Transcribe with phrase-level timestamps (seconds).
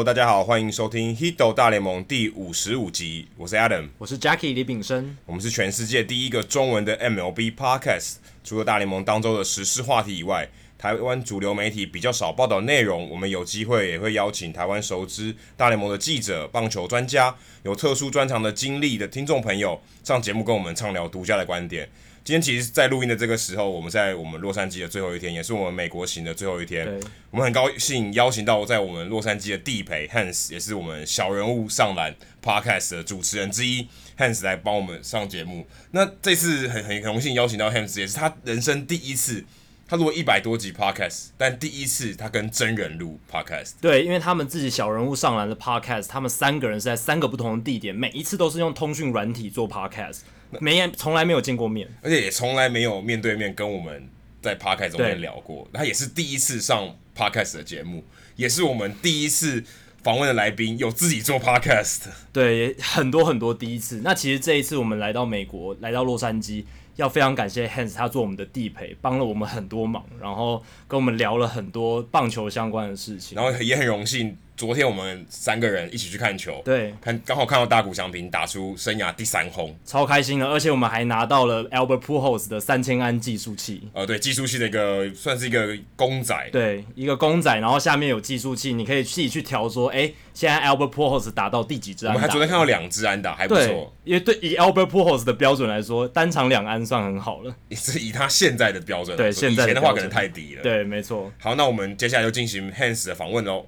[0.00, 3.28] Hello，大家好，欢迎收听《Hito 大联盟》第五十五集。
[3.36, 5.14] 我是 Adam，我是 Jackie 李炳生。
[5.26, 8.14] 我们是全世界第一个中文的 MLB Podcast。
[8.42, 21.86] 除了大联盟当周的时事话题以外，台湾主流媒体比较少报道内容，我们有机会也会邀请台湾熟知大联盟的记者、棒球专家、有特殊专长的经历的听众朋友上节目，跟我们畅聊独家的观点。
[22.30, 26.86] 今天其实，在录音的这个时候，我们在我们洛杉矶的最后一天，也是我们美国行的最后一天。
[27.32, 35.66] 我们很高兴邀请到在我们洛杉矶的地陪 Hans，也是我们小人物上篮 Podcast 的主持人之一 Hans 来帮我们上节目。
[35.90, 39.44] 那这次很很荣幸邀请到 Hans，也是他人生第一次，
[39.88, 43.72] 他录了一百多集 Podcast，但第一次他跟真人录 Podcast。
[43.80, 50.20] 对，因为他们自己小人物上篮的 Podcast，他们三个人是在三个不同的地点，每一次都是用通讯软体做 Podcast。
[50.58, 54.08] 没，从来没有见过面，而且也从来没有面对面跟我们
[54.42, 55.68] 在 Podcast 中面聊过。
[55.72, 58.02] 他也是第一次上 Podcast 的节目，
[58.36, 59.62] 也是我们第一次
[60.02, 62.08] 访问的来宾有自己做 Podcast。
[62.32, 64.00] 对，很多很多第一次。
[64.02, 66.64] 那其实这一次我们来到美国，来到洛杉矶，
[66.96, 74.36] 要非常感谢 Hans，他做我们的地陪，帮了我们很多忙，然后跟我们聊了很多棒球相关的事情，然后也很荣幸。
[74.60, 92.16] 昨天我们三个人一起去看球，对，看刚好看到大谷翔平打出生涯第三轰，超开心的，而且我们还拿到了 Albert Pujols 的三千安计数器，呃，对，计数器的一个算是一个公仔，对，一个公仔，然后下面有计数器，你可以自己去调说，哎、欸，现在 Albert Pujols 打到第几支安打？
[92.16, 101.32] 我们还昨天看到两支安打，还不错，因为对以 Albert Pujols 的标准来说，单场两安算很好了，也是以他现在的标准，对，现在以前的话可能太低了，对，没错。
[101.38, 103.64] 好，那我们接下来就进行 Hans 的访问喽。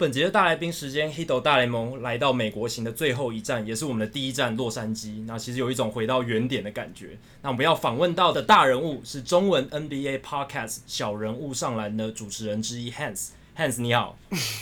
[0.00, 5.26] 本节的大来宾时间 h i d o 大联盟来到美国行的最后一站，也是我们的第一站——洛杉矶。
[5.26, 7.18] 那其实有一种回到原点的感觉。
[7.42, 13.32] 那我们要访问到的大人物是中文 NBA Podcast 小人物上篮的主持人之一 Hans。
[13.56, 14.16] Hans 你好，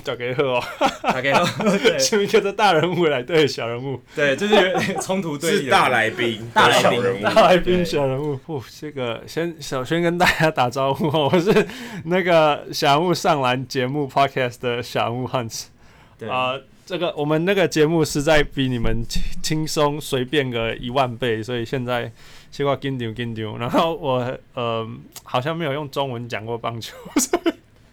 [0.05, 0.63] 大家好哦，
[1.03, 8.37] 大家好，对，是一个大人物来对小人物，对，就是有点冲突对立，是大来宾，大来宾，大来宾小人物。
[8.39, 11.67] 不，这个先首先跟大家打招呼哦， 我是
[12.07, 15.67] 那个小人物上篮节目 Podcast 的小人物 Hans。
[16.19, 19.05] 对啊，这个我们那个节目实在比你们
[19.41, 22.11] 轻松随便个一万倍，所以现在
[22.51, 23.57] 西瓜紧张紧张。
[23.59, 24.89] 然后我呃
[25.23, 26.97] 好像没有用中文讲过棒球。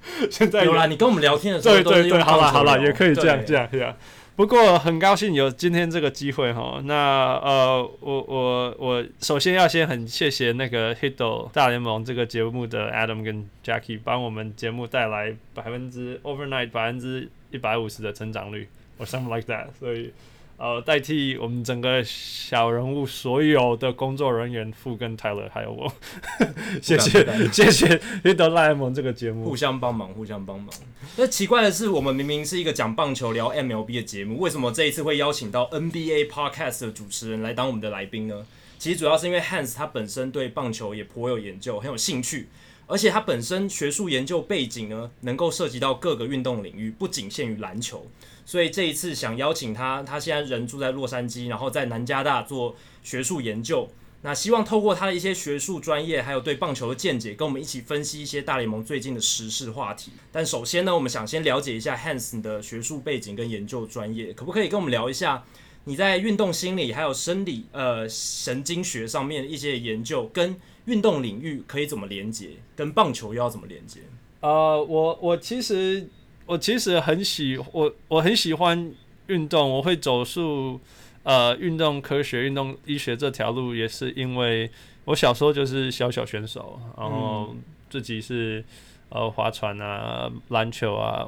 [0.32, 3.96] 现在有啦，你跟我们聊天的时候，对对对，好了好了，也可以这样这样这样。
[4.36, 6.82] 不过很高兴有今天这个机会哈。
[6.84, 18.68] 那呃，我我我首先要先很谢谢那个 Hito 大联盟这个节目的 Adam 跟 Jackie 帮我们节目带来百分之 overnight 百分之一百五十的成长率
[19.00, 19.68] ，or something like that。
[19.80, 20.12] 所以。
[20.58, 25.92] 呃，代替我们整个小人物所有的工作人员，富跟泰勒还有我，
[26.82, 30.70] 谢谢 谢谢 Hito 大联盟这个节目，互相帮忙，互相帮忙。
[31.18, 38.46] 那奇怪的是，我们明明是一个讲棒球、聊 MLB 的节目，为什么这一次会邀请到 NBA Podcast 的主持人来当我们的来宾呢？
[38.78, 42.48] 其实主要是因为 Hans 他本身对棒球也颇有研究，很有兴趣。
[42.88, 48.06] 而且他本身学术研究背景呢，能够涉及到各个运动领域，不仅限于篮球。
[48.46, 53.90] 所以这一次想邀请他，他现在人住在洛杉矶，然后在南加大做学术研究。
[54.22, 60.12] 那希望透过他的一些学术专业，还有对棒球的见解，跟我们一起分析一些大联盟最近的时事话题。
[60.32, 65.44] 但首先呢，我们想先了解一下 Hans 的学术背景跟研究专业，可不可以跟我们聊一下
[65.84, 70.56] 你在运动心理还有生理呃神经学上面一些研究跟？
[70.86, 72.52] 运动领域可以怎么连接？
[72.76, 74.02] 跟棒球又要怎么连接？
[74.42, 76.08] 呃，我我其实
[76.46, 78.92] 我其实很喜我我很喜欢
[79.28, 80.80] 运动，我会走入
[81.24, 84.70] 呃运动科学、运动医学这条路，也是因为
[85.06, 87.56] 我小时候就是小小选手，然后
[87.90, 88.64] 自己是
[89.10, 91.28] 呃划船啊、篮球啊、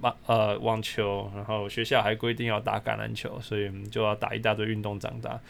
[0.00, 5.40] 网呃网球，然后学校还规定要打橄榄球，所以就要打一大堆运动长大。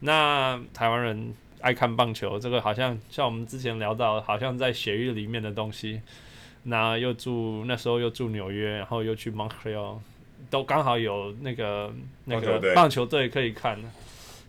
[0.00, 1.34] 那台湾人。
[1.60, 5.98] 爱看棒球，这个好像像我们之前聊到，好像在血液里面的东西。
[6.64, 9.98] 那又住那时候又住纽约，然后又去 Montreal，
[10.50, 11.92] 都刚好有那个
[12.24, 13.78] 那个棒球队可以看。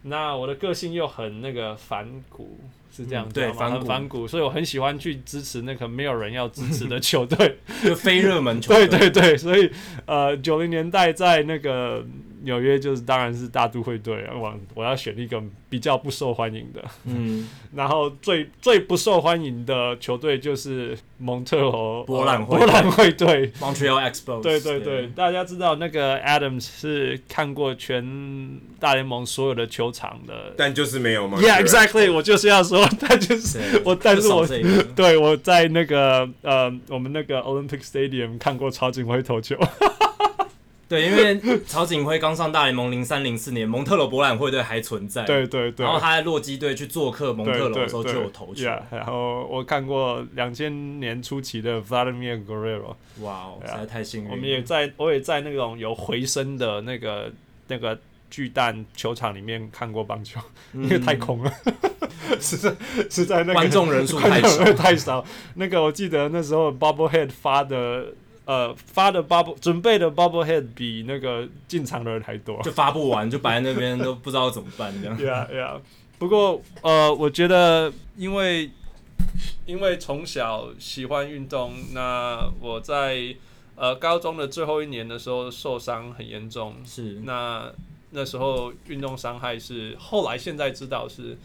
[0.04, 2.60] 那我的个性又很那个反骨，
[2.92, 8.88] 是这样、嗯、对，反骨，反骨，所以我很喜欢去支持那个没有人要支持的球队， 就非热门球队。
[8.90, 9.72] 对对对，所以
[10.06, 12.06] 呃，九零年代在那个。
[12.45, 22.57] 纽约就是当然是大都会队，我我要选一个比较不受欢迎的，嗯， 然后最最不受欢迎的球队就是蒙特罗博览会。
[22.57, 34.47] 博览会队 Montreal Expos，对对对，大家知道那个 Adams 是看过全大联盟所有的球场的，但就是没有吗？Yeah, exactly，我就是要说， 他就是 我，但是我
[34.95, 39.57] 对我在那个呃，我们那个 Olympic Stadium 看过曹锦辉投球。
[40.88, 45.24] 对，因为曹景辉刚上大联盟零三零四年，蒙特罗博览会队还存在。
[45.24, 45.84] 对对对。
[45.84, 48.66] 然后他在洛基队去做客蒙特罗的时候就有投球。
[48.92, 52.96] 然后我看过两千年初期的 Vladimir Guerrero。
[53.22, 54.30] 哇哦，实在太幸运。
[54.30, 57.34] 我们也在，我也在那种有回声的那个
[57.68, 58.00] 那个
[58.30, 60.40] 巨蛋球场里面看过棒球，
[60.74, 61.52] 因为太空了，
[62.40, 62.76] 实在
[63.10, 65.26] 实在那个观众人数太少太少。
[65.56, 68.14] 那个我记得那时候 Bobblehead 发的。
[68.45, 75.18] 呃，发的 bubble 准备的 bubble head 比那个进场的人还多，就发不完，就摆在那边 都不知道怎么办这样。
[75.18, 75.80] Yeah, yeah。
[76.19, 78.69] 不过呃，我觉得因为
[79.65, 83.36] 因为从小喜欢运动，那我在
[83.75, 87.71] 呃高中的最后一年的时候受伤很严重，是那
[88.12, 91.38] 那时候运动伤害是后来现在知道是。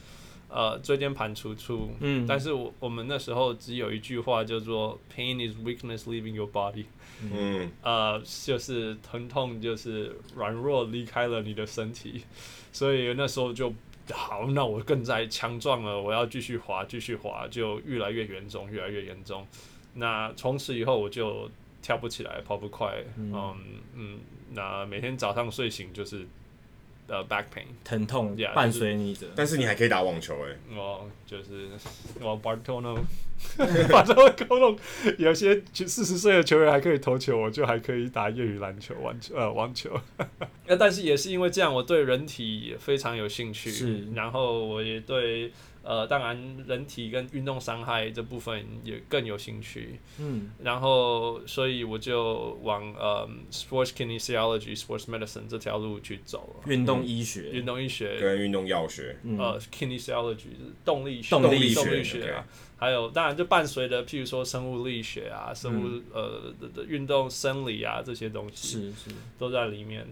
[0.52, 6.86] 呃，椎间盘突出，嗯，但是我我们那时候只有一句话叫做 “pain is weakness leaving your body”，
[7.22, 12.24] 嗯，呃，就是疼痛就是软弱离开了你的身体，
[12.72, 13.72] 所以那时候就
[14.10, 19.46] 好，那我更在强壮了，我要继续滑，继续滑，就越来越严重，越来越严重。
[19.94, 21.48] 那从此以后我就
[21.80, 23.32] 跳不起来，跑不快，嗯。
[23.32, 23.56] 嗯，
[23.94, 24.18] 嗯，
[24.52, 26.26] 那每天早上睡醒就是。
[27.10, 30.56] 呃、uh,，back pain 疼痛伴随你的，但是你还可以打网球哎、欸。
[30.76, 31.68] 我就是
[32.20, 34.78] 我 Bartolo，Bartolo
[35.18, 40.00] 有些四十岁的球员还可以投球，我就还可以打业余篮球、网球呃网球。
[40.68, 45.50] 那 但是也是因为这样，我对人体也非常有兴趣，是，然后我也对。
[45.82, 49.98] 呃，当然，人体跟运动伤害这部分也更有兴趣。
[50.18, 56.70] 嗯，然后，所以我就往呃，sports kinesiology、sports medicine 这条路去走了。
[56.70, 59.16] 运动医学、运动医学跟运动药学。
[59.38, 62.46] 呃，kinesiology 是动力学、动力学，动力学啊。
[62.76, 70.06] 还有，当然就伴随着，譬如说生物力学啊，生物呃的的运动生理啊这些东西，是是都在里面。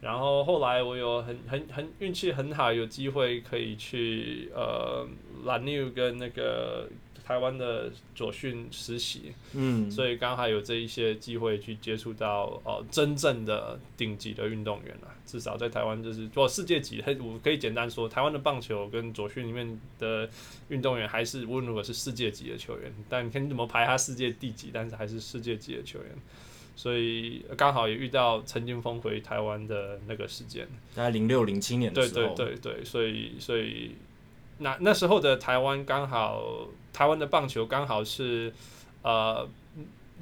[0.00, 5.06] 然后后来我有很很很运气很好，有机会可以去呃
[5.44, 6.88] La New 跟那个
[7.24, 15.08] 台湾的左训实习，嗯，所以刚好有这一些机会去接触到哦、呃、真正的顶级的运动员了。
[15.26, 20.26] 至少在台湾就是做世界级，我可以简单说，台湾的棒球跟左训里面的
[20.68, 22.90] 运动员还是无论如何是世界级的球员。
[23.10, 26.08] 但你看你怎么排他世界第几，但是还是世界级的球员。
[26.78, 30.64] 所以刚好也遇到陈金峰回台湾的那个时间，
[30.94, 32.32] 大概零六零七年的时候。
[32.36, 33.96] 对对对对，所以所以
[34.58, 38.52] 那那时候的台湾刚好，台湾的棒球刚好是
[39.02, 39.48] 呃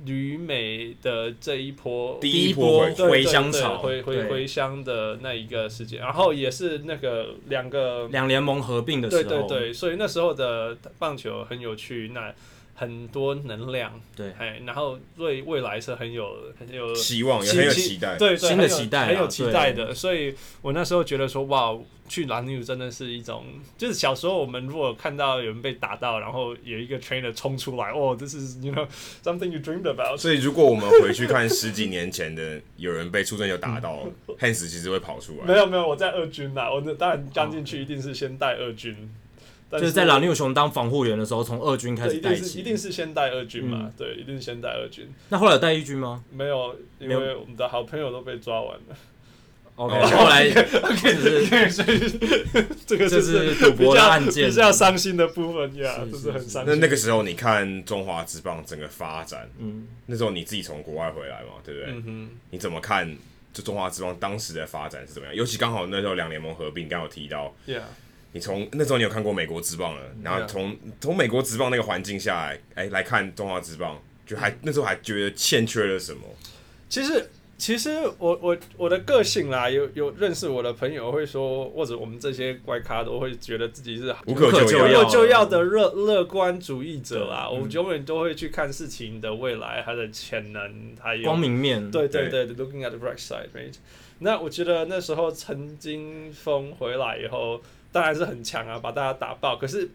[0.07, 9.23] 旅美的这一波第一波回乡潮，回回回乡的那一个时间，然后也是那个两个两联盟合并的时候。
[9.23, 12.13] 对对对，所以那时候的棒球很有趣。
[12.15, 12.35] 那
[12.79, 19.95] 很多能量，对，哎，然后对未来是很有很有希望，也很有期待，对，新的期待，很有期待的。
[19.95, 21.75] 所以我那时候觉得说，哇，
[22.07, 23.47] 去 La New 真的是一种，
[23.79, 28.87] 就是小时候我们如果看到有人被打到，然后有一个 trainer 冲出来，哦，这是 you know
[29.25, 30.19] something you dreamed about。
[30.19, 34.07] 所以如果我们回去看十几年前的有人被出征就打到，
[34.39, 35.47] Hans 其实会跑出来。
[35.47, 38.95] 没有没有，我在二军呐，我当然刚进去一定是先带二军。
[39.73, 43.81] 是就是在老牛熊当防护员的时候，从二军开始带起，一定是先带二军嘛？
[43.83, 45.09] 嗯、对，一定是先带二军。
[45.29, 46.23] 那后来有带一军吗？
[46.31, 48.97] 没有，因为我们的好朋友都被抓完了。
[49.75, 51.99] OK，后来 OK， 所以
[52.87, 56.73] 这个就是赌博的案件，比较伤心的部分呀，是是是就是很伤心。
[56.73, 61.91] 那那个时候你看中华之棒整个发展，嗯，那时候你自己从国外回来嘛，对不对？
[61.91, 63.15] 嗯哼，你怎么看？
[63.53, 65.35] 就中华之棒当时的发展是怎么样？
[65.35, 67.81] 尤其刚好那时候两联盟合并，刚好提到，Yeah。
[68.33, 76.21] 你从那时候你有看过美国职棒了，然后从从美国职棒那个环境下来，哎、欸，来看中华职棒，就还那时候还觉得欠缺了什么？
[76.87, 87.49] 其实，其实我我我的个性啦，有有认识我的朋友会说，或者我们这些怪咖都会觉得自己是无可救药就要的乐乐观主义者啦。
[87.49, 91.91] 我们永远都会去看事情的未来，它的潜能，还有光明面。
[91.91, 93.75] 对对对，对，looking at the bright side，right？
[94.19, 97.63] 那我觉得那时候陈金峰回来以后。
[97.93, 99.57] 当然是很强啊，把大家打爆。
[99.57, 99.91] 可是，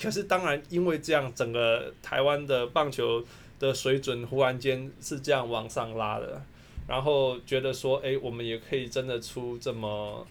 [0.00, 3.24] 可是当然，因为这样，整个台湾的棒球
[3.58, 6.42] 的水准忽然间是这样往上拉的。
[6.86, 10.26] 然后觉得说，哎，我们也可以真的出这么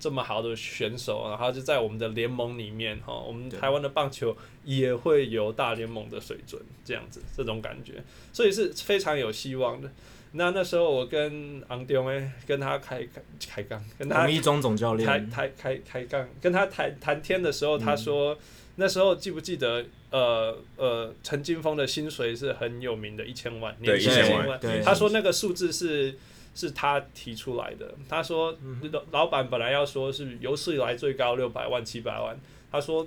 [0.00, 4.34] 这么好的选手，然后就在我们的联盟里面哈，我们台湾的棒球
[4.64, 9.90] 也会有大联盟的水准，这样子这种感觉，所以是非常有希望的。
[10.32, 18.38] 那那时候我跟昂丢哎，跟他开开开杠，跟他一中总教练开开开开杠，跟他谈谈天的时候，他说、嗯、
[18.76, 24.60] 那时候记不记得呃呃陈金峰的薪水是很有名的，一千万，年薪一千万。
[24.84, 26.14] 他说那个数字是
[26.54, 27.94] 是他提出来的。
[28.08, 28.56] 他说
[29.10, 32.38] 老板本来要说是有史以来最高六百万七百万，
[32.70, 33.06] 他说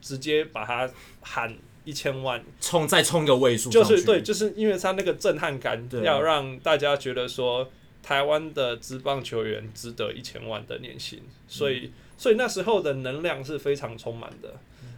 [0.00, 1.54] 直接把他喊。
[1.84, 7.68] 一千万冲再冲个位数，就是对，就是因为他那个震撼感，要让大家觉得说
[8.02, 14.54] 台湾的职棒球员值得一千万的年薪，所以所以那时候的能量是非常充满的。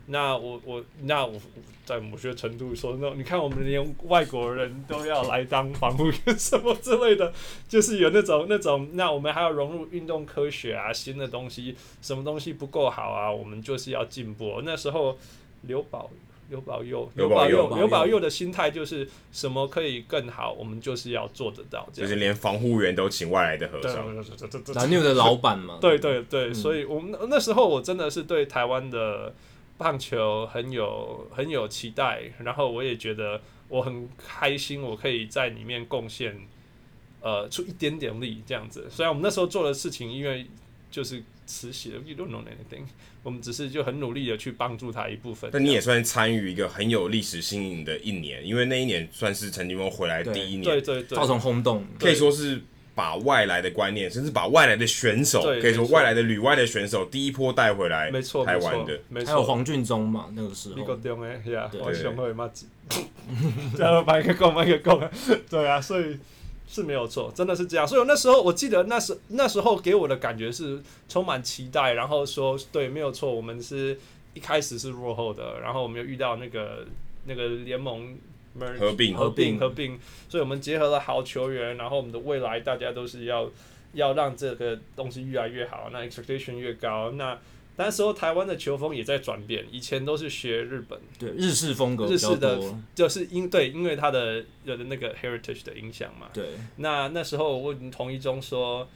[0.07, 1.41] 那我我那我
[1.87, 7.33] 在某些程度说，那你看我们连外国人都要来当防护员什么之类的，
[7.67, 14.61] 就是有那种那种，那我们还要融入运动科学啊，新的东西，什么东西不够好啊，我们就是要进步。
[14.63, 15.17] 那时候
[15.63, 16.11] 刘宝。
[16.55, 21.89] 刘保佑，有保佑，有保佑的心态就是什么可以更好，我们就是要做得到。
[21.93, 24.15] 就是连防护员都请外来的和尚，
[24.75, 25.79] 蓝牛的老板嘛。
[25.81, 29.35] 对对对，嗯、所以我们那，那时候我真的是对台湾的
[29.77, 36.39] 棒球很有很有期待，然后我也觉得我很开心，我可以在里面贡献，
[37.21, 38.87] 呃，出一点点力这样子。
[38.89, 40.47] 虽然我们那时候做的事情，因为
[40.91, 41.23] 就是。
[41.47, 42.85] 慈禧的，You don't know anything。
[43.23, 45.51] 我们只是就很努力的去帮助他一部分。
[45.53, 52.61] 那你也算参与一个很有历史性意义的一年，因为那一年算是陈金峰回来第一年，对对对，造成轰动，可以说是
[52.95, 62.51] 把外来的观念，甚至把外来的选手，可以说外来的旅外的选手第一波带回来，没错，台湾的，没错，还有黄俊忠嘛，那个时候，一个中诶，呀，我想会嘛，
[63.79, 65.03] 然后买一个够，买一个够，
[65.49, 66.19] 对啊，所以。
[66.75, 67.87] 是没有错，真的是这样。
[67.87, 73.97] 所以那时候我记得那时那时候给我的感觉是充满期待，然后说对，没有错，我们是
[74.35, 76.85] 一开始是落后的，然后我们又遇到那个
[77.27, 78.19] 那个联盟
[78.81, 79.97] 合并合并合并，
[80.29, 83.49] 所以我们结合了好球员，然后我们的未来大家都是要
[83.93, 87.39] 要让这个东西越来越好，那 expectation 越高，那。
[87.77, 92.61] 那时候台湾的球风也在转变，以前都是学日本，对日式风格，日式的，
[92.95, 96.29] 就是因对因为他的有的那个 heritage 的影响嘛。
[96.33, 96.45] 对。
[96.77, 98.87] 那那时候我同一中说，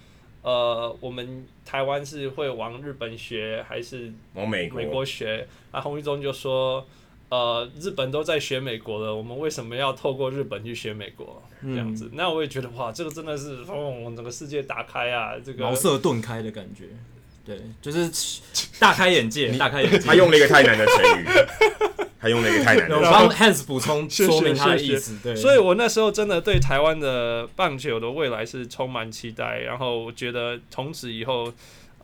[0.43, 5.49] 呃，我们台湾是会往日本学，还是往美美国学？
[5.73, 6.87] 啊洪一中就说，
[7.31, 11.43] 呃，日本都在学美国了，我们为什么要透过日本去学美国？
[11.63, 12.05] 这样子。
[12.05, 16.85] 嗯、那我也觉得哇，这个真的是哦，整个世界打开啊，这个茅塞顿开的感觉。
[17.49, 18.11] 对，就是
[18.79, 19.99] 大开眼界，大开眼界。
[20.01, 21.27] 他用了一个太难的成语，
[22.21, 22.97] 他用了一个太难的。
[22.99, 25.19] 我帮 Hans 补充说明他的意思。
[25.23, 29.61] 对，所以我那时候真的对台湾的棒球的未来是充满期待。
[29.61, 31.51] 然后我觉得从此以后，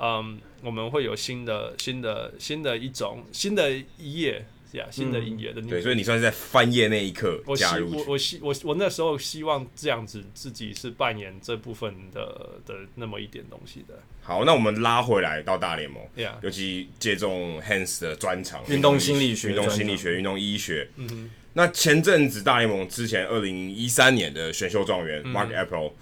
[0.00, 4.46] 嗯，我们会有新的、新的、新的一种新的一页。
[4.90, 8.04] 新的音乐的、嗯、对，所以你算是在翻页那一刻加入我。
[8.08, 13.94] 我希我我我那时候希望这样子自己是扮演这部分的的那么一点东西的。
[14.22, 16.32] 好，那我们拉回来到大联盟，Yeah.
[16.42, 20.88] 尤其借重 Hans 的专长，运动心理学、运动心理学、运动医学。
[20.96, 21.30] 嗯哼。
[21.56, 25.92] 那前阵子大联盟之前二零一三年的选秀状元 Mark Appel，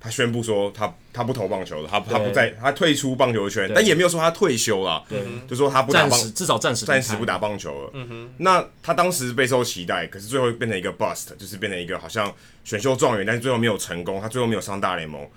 [0.00, 5.04] 他宣布说他他不投棒球了，他他不在，他退出棒球圈，但也没有说他退休了，
[5.46, 8.06] 就说他不打棒，至少暂时暂时不打棒球了。
[8.38, 12.34] 那他当时备受期待，可是最后变成一个 bust，就是变成一个好像
[12.64, 15.28] 选秀状元，但是最后没有成功，他最后没有上大联盟。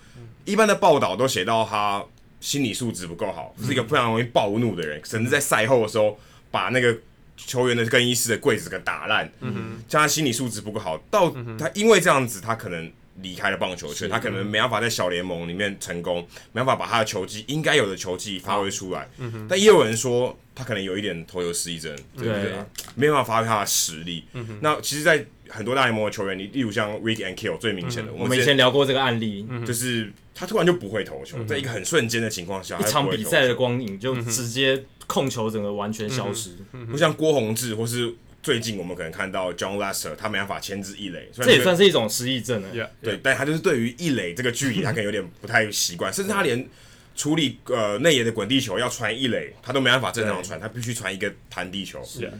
[0.46, 2.01] 一般的报道都写到他
[2.39, 6.18] 心理素质不够好，是一个非常容易暴怒的人，甚至在赛后的时候
[6.50, 6.98] 把那个。
[7.46, 12.91] 球员的更衣室的柜子给打烂，嗯哼，加上他心理素质不够好，到他因为这样子，他可能
[13.22, 19.10] 离开了棒球圈，他可能没办法在小联盟里面成功，没办法把他的球技应该有的球技发挥出来。
[19.17, 22.53] 嗯哼，但也有人说他可能有一点投球失忆症，对不对？
[22.96, 24.25] 没办法发挥他的实力。
[24.34, 34.84] 嗯哼，那其实，在很多大联盟的球员，你例如像 Rick and Kill 最明显的，我们以前聊过这个案例，就是他突然就不会投球，在一个很瞬间的情况下，一场比赛的光影就直接。
[35.10, 38.13] 控球整个完全消失，嗯嗯、不像郭宏志，或是
[38.44, 42.70] 最近我们可能看到 John Lester，他没办法牵制一垒，这也算是一种失忆症了。
[42.70, 42.89] Yeah, yeah.
[43.01, 46.70] 对，但他就是对于一垒这个距离，他可能有点不太习惯， 甚至他连
[47.16, 52.01] 处理呃内野的滚地球要传一垒，他都没办法正常传，他必须传一个弹地球。
[52.06, 52.34] 是啊，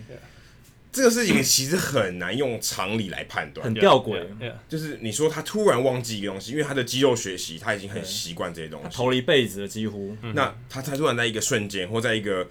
[0.91, 4.25] 这个事情其实很难用常理来判断，很吊诡。
[4.67, 10.15] 就是你说他突然忘记一个东西，因为他的肌肉学习，他已经很习惯这些东西，投了一辈子了几乎。
[10.34, 12.48] 那他他突然在一个瞬间，或在一个。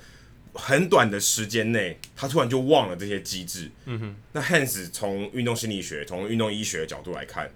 [0.55, 3.71] 很短的时间内，他突然就忘了这些机制。
[3.85, 7.49] 嗯哼，那 Hans 从运动心理学、从运动医学的角度来看，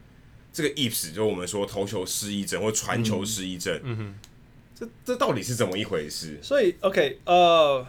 [0.53, 4.15] 这个 Ips 就是我们说投球失忆症或传球失忆症，嗯哼，
[4.79, 6.39] 这这到底是怎么一回事？
[6.43, 7.85] 所以 OK，呃，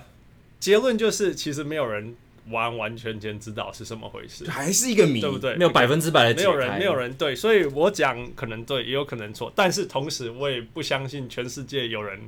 [0.59, 2.15] 结论就是其实没有人
[2.49, 5.55] 完完全全知道是什么回事，还是一个谜，对不对？
[5.55, 12.19] 没有百分之百的，没有人没有人对，所以我讲可能对，也有可能错，但是同时我也不相信全世界有人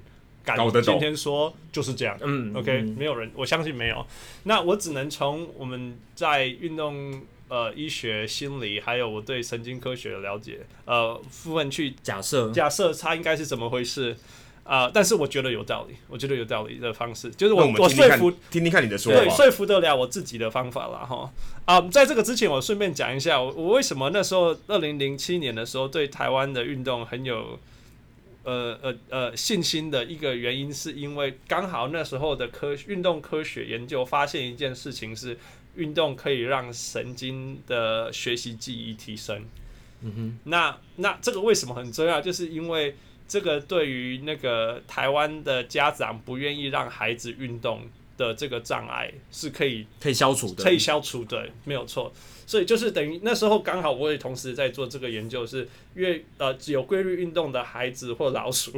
[0.43, 2.17] 敢今天说就是这样。
[2.21, 4.05] 嗯，OK，嗯没有人，我相信没有。
[4.43, 7.21] 那我只能从我们在运动。
[7.47, 14.17] 呃，医学、心理，还有我对神经科学的了解，呃，部分去假设，假设它应该是怎么回事
[14.65, 14.91] 啊，呃？
[14.93, 21.31] 但是我觉得有道理，我觉得有道理的方式，就是我我说服，听听看你的说法，对，说服得了我自己的方法了哈。
[21.63, 27.57] 啊，在这个之前，我顺便讲一下，我我为什么那时候二零零七年的时候对台湾的运动很有
[28.43, 35.37] 呃呃呃信心的一个原因，是因为刚好那时候的科运动科学研究发现一件事情是。
[35.75, 39.43] 运动可以让神经的学习记忆提升。
[40.03, 42.21] 嗯哼，那那这个为什么很重要？
[42.21, 42.95] 就是因为
[43.27, 47.81] 这个对于那个台湾的家长不愿意让孩子运动
[48.17, 52.13] 的这个障碍是可以可以消除的，可以消除的，没有错。
[52.45, 58.71] 所以就是等于那时候刚好我也同时在做这个研究，是因为呃只有规律运动的孩子或老鼠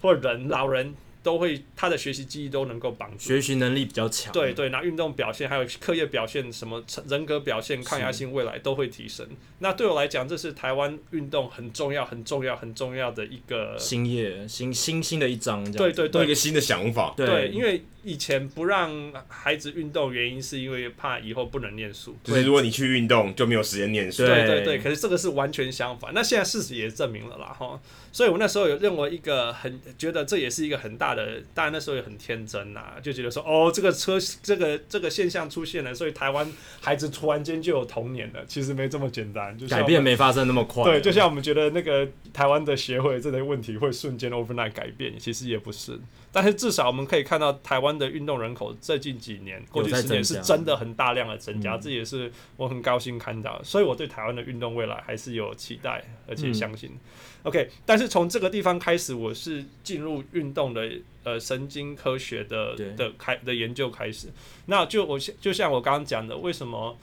[0.00, 0.94] 或人老人。
[1.22, 4.32] 都会，他的学习记忆都能够帮助，学习能力比较强。
[4.32, 9.26] 对对，那运动表现还有课业表现，什么人格表现、抗压性、未来都会提升。
[9.58, 15.62] 那对我来讲，这是台湾运动很重要、很重要、很重要的一个新业、新新新的一章。
[15.72, 17.12] 对对对，一个新的想法。
[17.16, 22.16] 对，对，因为以前不让孩子运动，原因是因为怕以后不能念书。
[22.24, 24.24] 就是如果你去运动，就没有时间念书。
[24.24, 26.14] 对对对，可是这个是完全相反。
[26.14, 27.78] 那现在事实也证明了啦，哈。
[28.12, 36.50] 所以我那时候有认为一个很觉得这也是一个很大的，当然那时候也很天真呐、啊，就觉得说哦，这个车这个这个现象出现了，所以台湾
[36.80, 40.82] 孩子突然间就有童年了，其实没这么简单，就改变没发生那么快。
[40.84, 45.98] 对，就像我们觉得那个台湾的协会这类问题会瞬间 overnight 改变，其实也不是。
[46.32, 56.90] 但是至少我们可以看到台湾的运动人口最近几年过去十年是真的很大量的增加，这也是我很高兴看到，所以我对台湾的运动未来还是有期待，而且相信。
[56.90, 57.00] 嗯
[57.42, 60.90] OK，但是从这个地方开始，我是进入运动的
[61.24, 64.28] 呃神经科学的的开的研究开始。
[64.66, 66.96] 那就我就像我刚刚讲的，为什么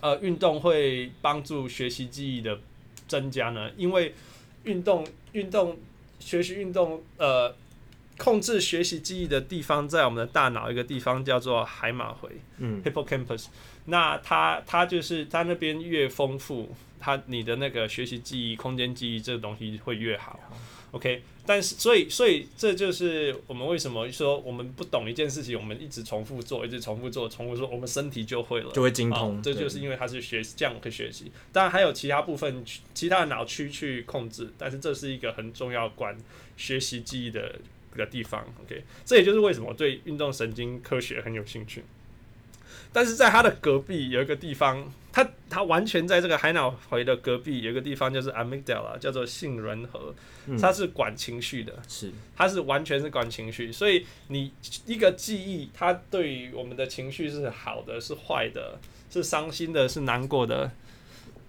[0.00, 2.60] 呃运动会帮助学习记忆的
[3.06, 3.70] 增加呢？
[3.76, 4.14] 因为
[4.64, 5.78] 运动运动
[6.20, 7.54] 学习运动呃
[8.18, 12.28] 控制学习记忆的地方在我们的大脑一个地方叫做海马回，
[12.58, 13.46] 嗯，Hippocampus。
[13.86, 16.74] 那它它就是它那边越丰富。
[17.00, 20.40] 它你的那个学习记忆、空间记忆这个东西会越好
[20.90, 21.22] ，OK？
[21.46, 29.36] 但是所以所以这就是我们为什么说我们不懂一件事情，我们一直重复做，一直重复做，重复做，我们身体就会了，就会精通。
[29.36, 31.30] 哦、这就是因为它是学这样可以学习。
[31.52, 36.18] 当然还有其他部分，其他的脑区去控制，但是这是一个很重要关
[36.56, 37.60] 学习记忆的
[37.98, 38.84] 一个地方，OK？
[39.04, 41.82] 这也就是为什么我对运动神经科学很有兴趣。
[42.90, 50.14] 但是在它的隔壁有一个地方，它它完全在这个海脑回的隔壁有一个地方，就是 amygdala，叫做杏仁核，
[50.58, 54.50] 它是管情绪的，是它是完全是管情绪，所以你
[54.86, 58.78] 一个记忆，它对于我们的情绪是好的，是坏的，
[59.10, 60.70] 是伤心的，是难过的，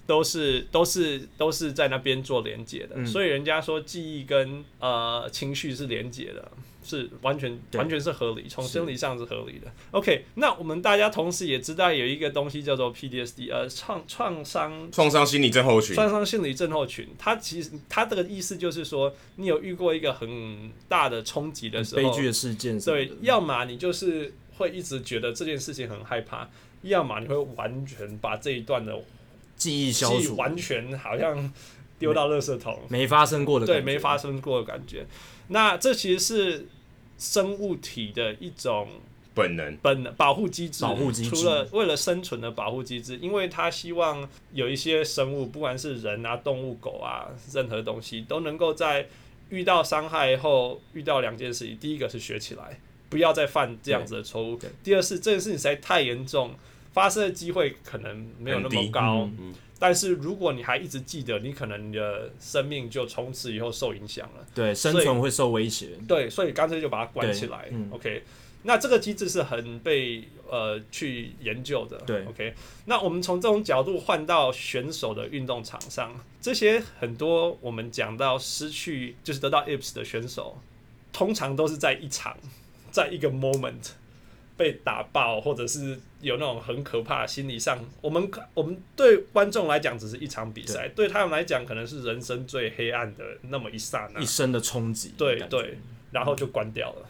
[0.09, 6.51] 都是都是都是在那边做连接的，所以人家说记忆跟呃情绪是连接的。
[6.81, 9.71] 是完全完全是合理，从生理上是合理的。
[9.91, 15.93] OK，那我们大家同时也知道有一个东西叫做 PDSD，呃，创创伤创伤心理症候群。
[15.93, 26.49] 创伤心理症候群，它其实它这个意思就是说，你有遇过一个很大的冲击的时候，悲剧的事件，对，要么你就是会一直觉得这件事情很害怕，
[26.81, 28.97] 要么你会完全把这一段的
[29.59, 31.53] 记忆消除，完全好像
[31.99, 35.05] 丢到垃圾桶，没发生过的，对，没发生过的感觉。
[35.49, 36.65] 那这其实是。
[37.21, 38.87] 生物体的一种
[39.33, 49.05] 本能，本能保护机制，保护机制，除了为了生存的保护机制，因为他希望有一些生物，不管是人啊、动物、狗啊，任何东西都能够在
[49.49, 56.55] 遇到伤害后遇到两件事情：第一个是学起来，不要再犯这样子的错误；第二是这件事情实在太严重，
[56.93, 59.29] 发生的机会可能没有那么高。
[59.81, 64.45] 但是如果你还一直记得，你可能你的生命就从此以后受影响了。
[64.53, 65.91] 对，生存会受威胁。
[66.05, 67.69] 对，所以干脆就把它关起来。
[67.71, 68.21] 嗯、OK，
[68.63, 71.97] 那这个机制是很被呃去研究的。
[72.05, 72.53] 对，OK，
[72.87, 80.57] 那我们从这种角度换到选手的运动场上，这些很多我们讲到失去就是得到 IPS 的选手，
[81.13, 82.35] 通常都是在一场，
[82.91, 83.91] 在一个 moment。
[84.57, 95.77] 被打爆，或者是有那种很可怕的心理上，我们我们对观众来讲只是一场比赛，对，对他们来讲可能是人生最黑暗的那么一刹那，一生的冲击，对对，
[96.11, 97.09] 然后就关掉了。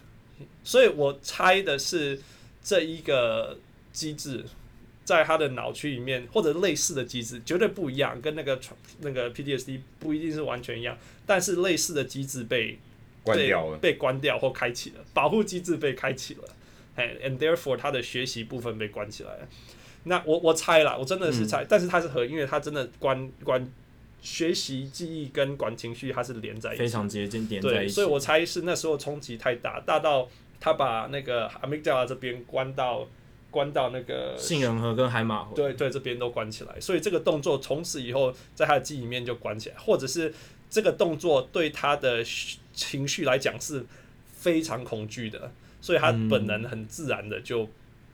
[0.64, 2.22] 所以我猜的是
[2.64, 3.58] 这一个
[3.92, 4.46] 机制，
[5.04, 8.60] 在他的脑区里面或者类似的机制绝对不一样，跟那个
[9.00, 10.96] 那个 PTSD 不一定是完全一样，
[11.26, 12.78] 但是类似的机制被
[13.24, 16.44] 关掉了，被关掉或开启了，保护机制被开启了。
[17.08, 19.48] And therefore，他的学习部分被关起来了。
[20.04, 23.70] 那我我猜啦，我真的是猜，嗯、但是他是和，因为他真的关关
[24.22, 27.94] 学习记忆跟管情绪，它是连在一起，非常接近连在一起。
[27.96, 30.28] 所以我猜是那时候冲击太大，大到
[30.60, 33.08] 他把那个 amygdala 这边关到
[33.52, 36.80] 关到那个杏仁核跟海马回，对对，这边都关起来。
[36.80, 40.34] 所以这个动作从此以后在他的记忆里面就关起来，或者是
[40.70, 42.24] 这个动作对他的
[42.74, 43.86] 情绪来讲是
[44.34, 45.52] 非常恐惧的。
[45.82, 47.70] 所以他本能很自然的就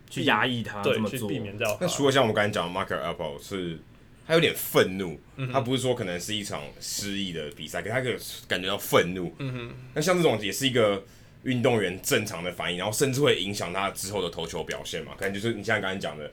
[0.09, 1.77] 去压抑他，对，去避免掉。
[1.81, 3.79] 那除了像我们刚才讲的 Michael Apple 是，
[4.27, 5.19] 他有点愤怒，
[5.51, 8.15] 他不是说可能是一场失意的比赛，可他可以
[8.47, 9.33] 感觉到愤怒。
[9.39, 9.71] 嗯哼。
[9.93, 11.03] 那像这种也是一个
[11.43, 15.13] 运动员正常的反应，然后甚至会影响他之后的投球表现嘛？
[15.17, 16.31] 可能就是你像刚才讲的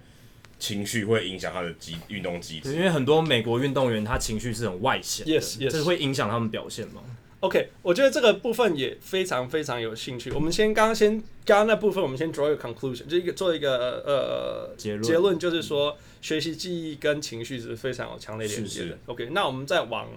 [0.59, 2.75] 情绪会影响他的机运动机制。
[2.75, 7.03] 因为很多美国运动员他情绪是很外显，yes yes，这会影响他们表现吗
[7.43, 10.31] ？OK，我觉得这个部分也非常非常有兴趣。
[10.31, 18.87] 我们先刚刚先刚刚那部分，我们先 draw a conclusion，就一个做一个呃结论，结论就是说学习记忆跟情绪是非常有强烈连接的。
[18.87, 20.09] 是是 OK，那我们再往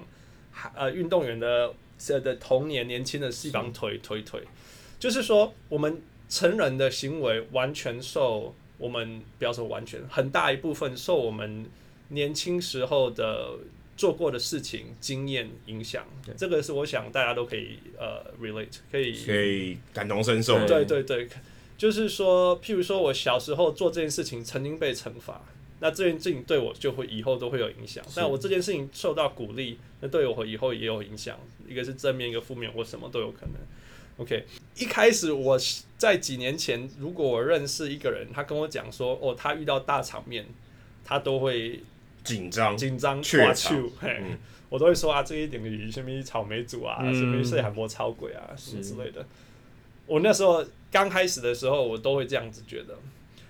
[0.76, 1.74] 呃运动员的
[2.22, 4.40] 的童年年轻的细胞推推推，
[5.00, 11.66] 就是说我们成人的行为完全受我们不要说完全，很大一部分受我们
[12.10, 13.58] 年轻时候的。
[13.98, 16.06] 做过的事情、经验影响，
[16.36, 20.68] 这个是我想大家都可以呃 relate，可以可以感同身受。
[20.68, 21.30] 对对对，
[21.78, 25.42] 就是说，譬如说我小时候做这件事情曾经被惩罚，
[25.80, 28.04] 那这件事情对我就会以后都会有影响。
[28.18, 31.40] 那我这件事情受到鼓励，那对我以后也有影响。
[31.66, 33.54] 一个是正面，一个负面，或什么都有可能。
[34.18, 34.46] OK，
[34.78, 35.58] 一开始我
[35.98, 40.46] 在几年前，如果我认识一个人，他跟我讲说，哦，他遇到大场面，
[41.06, 41.80] 他都会。
[42.26, 44.22] 紧张、紧张、缺球，嘿，
[44.68, 49.24] 我都会说啊，这一点鱼，什么草莓组啊，什么细海波超鬼啊，什么之类的。
[50.08, 52.98] 我那时候刚开始的时候，我都会这样子觉得。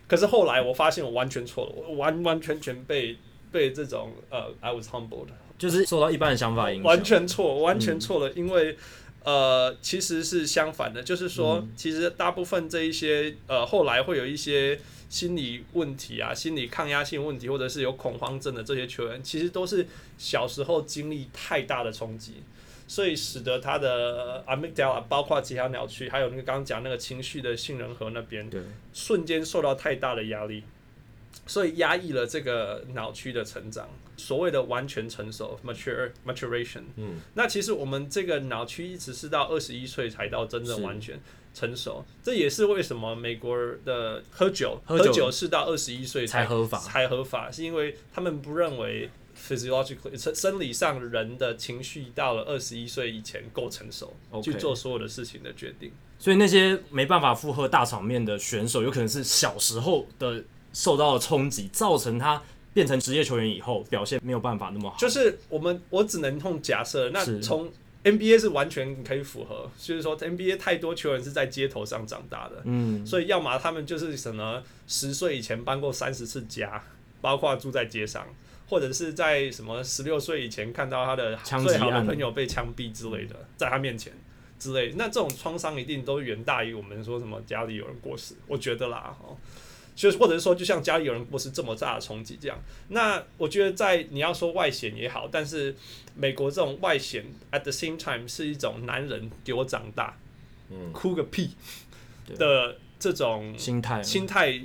[0.08, 3.18] 可是后来我发现我完全错了，我完完全全被
[3.52, 8.32] 被这种呃，I was humbled，就是受到一般的想法影响，完全错，完全错了。
[8.34, 8.78] 因为
[9.24, 14.78] 呃，其实是相反的，就是说，其实大部分这一些呃，后来会有一些。
[15.08, 19.86] 心理问题啊，心理抗压性问题，或者是有恐慌症的这些球员，其实都是
[20.18, 22.44] 小时候经历太大的冲击，
[22.88, 28.62] 所以使得他的 amygdala 包括其他脑区，还有那个刚刚讲那个情绪的杏仁核那边，对，
[28.94, 30.64] 瞬间受到太大的压力，
[31.46, 33.88] 所以压抑了这个脑区的成长，
[34.18, 36.82] 所谓的完全成熟 mature maturation。
[36.98, 41.20] 嗯，那其实我们这个脑区一直是到二十一岁才到真正完全。
[41.56, 54.14] 成熟，这也是为什么美国的喝酒喝酒是到二十一岁才合法才合法，是因为他们不认为 physiologically 生生理上人的情绪到了二十一岁以前够成熟
[54.44, 55.92] 去做所有的事情的决定。
[56.20, 62.42] 所以那些没办法负荷大场面的选手，有可能是小时候的受到了冲击，造成他
[62.74, 64.98] 变成职业球员以后表现没有办法那么好。
[64.98, 67.72] 就是我们我只能用假设，那从
[68.06, 76.84] NBA 是完全可以符合，就是说 NBA 太多球员是在街头上长大的，嗯，所以要么他们就是什么十岁以前搬过三十次家，
[77.20, 78.28] 包括住在街上，
[78.70, 84.14] 或者是在什么十六岁以前看到他的最好的朋友被枪毙之类的，在他面前
[84.60, 89.36] 之类的，那这种创伤一定都远大于我们说什么家里有人过世，我觉得啦，哦。
[89.96, 95.74] 就是，或者是说，就像家里有人过世这么大的冲击这样，那我觉得在你要说外显也好，但是
[96.16, 100.18] 美国这种外显 at the same time 是一种男人给我长大，
[100.70, 101.52] 嗯，哭个屁
[102.38, 104.02] 的这种心态。
[104.02, 104.62] 心态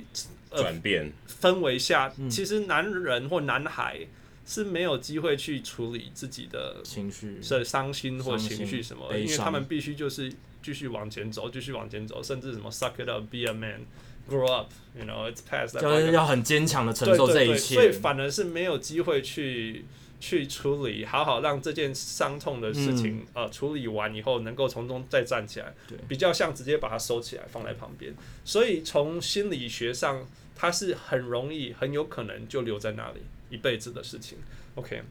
[0.49, 1.11] 转变。
[1.41, 3.99] 氛围下，其实男人或男孩
[4.45, 13.81] 是没有机会去处理自己的情绪，是伤心或情绪什么，因为他们必须就是继续往前走，继续往前走，甚至什么 suck it up，be a man。
[14.29, 19.83] Grow up, you know, it's past 是要很坚强的承受这一切，所以反而是没有机会去
[20.21, 28.13] 去处理，好好让这件伤痛的事情、嗯、呃处理完以后，能够从中再站起来，对，比较像直接把它收起来放在旁边。
[28.45, 34.37] 所以从心理学上，它是很容易、很有可能就留在那里一辈子的事情。
[34.75, 35.01] OK，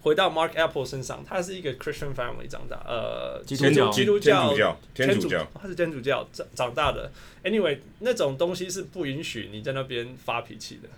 [0.00, 7.10] 回到 Mark Apple 身上，他是一个 Christian family 长大，呃，基督教基督教，天主教，天主教，他是天主教长长大的。
[7.42, 10.88] Anyway，那种东西是不允许你在那边发脾气的.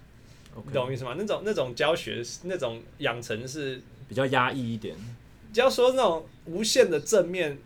[0.67, 1.15] 你懂我意思吗？
[1.19, 4.97] 那种那种教学，那种养成是比较压抑一点。
[5.53, 7.59] 只要说那种无限的正面，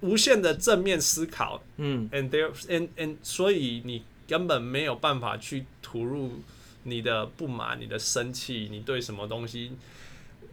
[0.00, 6.40] 无限的正面思考，嗯，and there and and 所以你根本没有办法去吐露
[6.84, 9.72] 你的不满、你的生气、你对什么东西。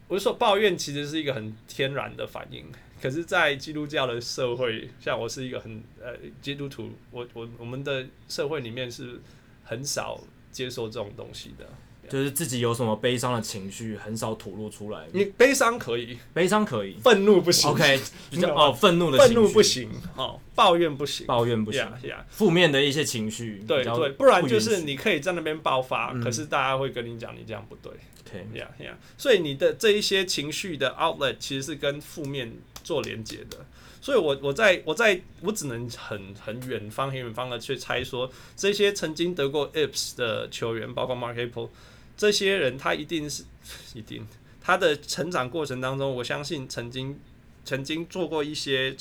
[0.08, 2.66] 我就说抱怨其实是一个很天然的反应，
[3.00, 9.22] 可是，在基督教的社会，像我是一个很呃基督徒，我我我们的社会里面是
[9.64, 10.20] 很少
[10.52, 11.68] 接受这种东西的。
[12.10, 15.06] 就是自己有什么悲伤的情绪，很少吐露出来。
[15.12, 17.70] 你悲伤可以，悲伤可以，愤怒不行。
[17.70, 18.00] OK，
[18.32, 21.88] 比较哦，愤怒的愤怒不行，哦，抱怨不行，抱怨不行，
[22.30, 27.92] 负面的一些情绪，对对，不然就是你可以在那边爆发，可是大家会跟你讲你这样不对。
[28.26, 32.52] OK，呀呀，所以你的这一些情绪的 outlet 其实是跟负面
[32.84, 33.58] 做连接的。
[34.02, 41.70] 所以我，我在我在我只能很很远方很远方的去猜说，这些曾经得过 IPS 的球员，包括 Mark April。
[42.18, 43.44] 这些人他一定是
[43.94, 44.28] 一定
[44.62, 47.20] 他的成长过程当中，我相信曾经
[47.66, 48.96] 曾经做过一些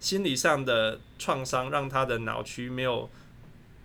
[0.00, 3.08] 心理上的创伤，让他的脑区没有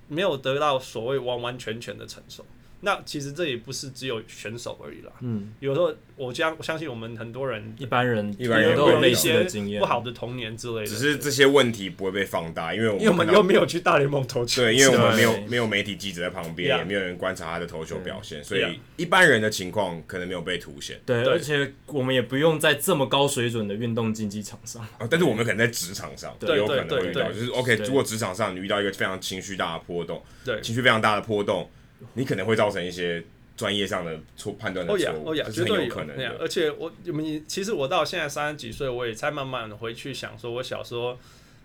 [0.08, 2.46] 没有得到所谓完完全全的成熟。
[2.86, 5.12] 那其实这也不是只有选手而已啦。
[5.22, 9.44] 嗯，有时候我将我相信我们很多人一般人一般人都有一些
[9.80, 21.02] 不好的童年之类的，只是这些问题不会被放大，因为我们又没有去大联盟投球，对，因为我们没有没有媒体记者在旁边，也没有人观察他的投球表现，所以一般人的情况可能没有被凸显。
[21.06, 24.82] 对，而且我们也不用在这么高水准的运动竞技场上。
[25.00, 31.68] 啊，但是我们可能在职场上对，有可能会遇到，就是 OK，如果职场上你遇到一个非常情绪大的波动，对，情绪非常大的波动，
[32.14, 33.24] 你可能会造成一些。
[33.58, 36.38] 专业上的错判断的错误，哦呀，绝对有可能。
[36.38, 41.18] 而且我你们其实我到现在三十几岁，我也才慢慢回去想说，我小时候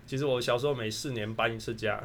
[0.07, 2.01] 其实我小时候每四年搬一次家，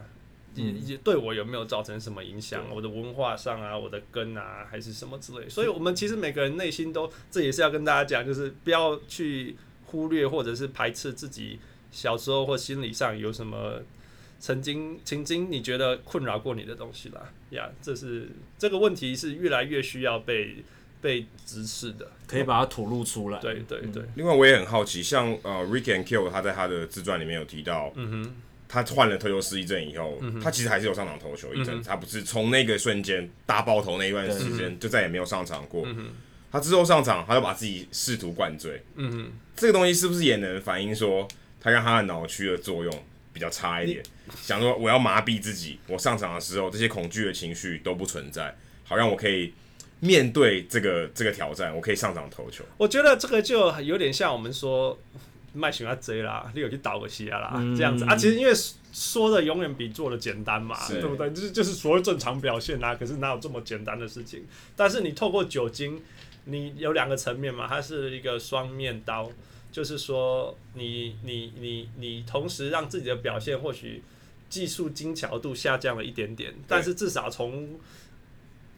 [0.57, 2.65] 嗯，也对我有没有造成什么影响？
[2.75, 5.49] 我的文化上啊，我的根啊，还是什么之类。
[5.49, 11.61] 所以，我们其实每个人内心都，这也是要跟大家讲，就是不要去忽略或者是排斥自己
[11.93, 13.81] 小时候或心理上有什么。
[14.38, 20.57] 曾经，曾经你觉得困扰过你的东西啦，呀、yeah，这是这个问题是越来越需要被
[21.01, 23.38] 被直视的，可以把它吐露出来。
[23.40, 24.03] 对对对。
[24.14, 28.35] 另外，我也很好奇，像呃，Rick and Kill 他在他的自传里面有提到，嗯哼，
[28.68, 30.40] 他换了投球失忆症以后，嗯、哼。
[30.40, 35.83] 他其实还是有上场投球一阵他不是从那个瞬间大爆头那一段时间就再也没有上场过。
[35.87, 36.07] 嗯、哼。
[36.51, 38.83] 他之后上场，他就把自己试图灌醉。
[38.94, 41.27] 嗯哼，这个东西是不是也能反映说，
[41.61, 43.05] 他让他的脑区的作用
[43.37, 44.03] 比较差一点？
[44.40, 49.53] 想说我要麻痹自己，我上场的时候这些恐惧的情绪都不存在，好让我可以
[50.01, 52.64] 面对这个这个挑战，我可以上场投球。
[52.79, 54.99] 我觉得这个就有点像我们说
[55.53, 58.16] 卖喜欢贼啦，你有去倒个戏啦，嗯、这样子啊。
[58.16, 58.53] 其实因为
[58.92, 61.29] 说的永远比做的简单嘛，对不对？
[61.31, 62.94] 就是就是所谓正常表现啊。
[62.94, 64.46] 可是哪有这么简单的事情？
[64.75, 66.03] 但是你透过酒精，
[66.44, 69.31] 你有两个层面嘛，它是一个双面刀，
[69.77, 74.03] 就是说你你你你同时让自己的表现或许。
[74.49, 77.69] 技术精巧度下降了一点点，但是至少从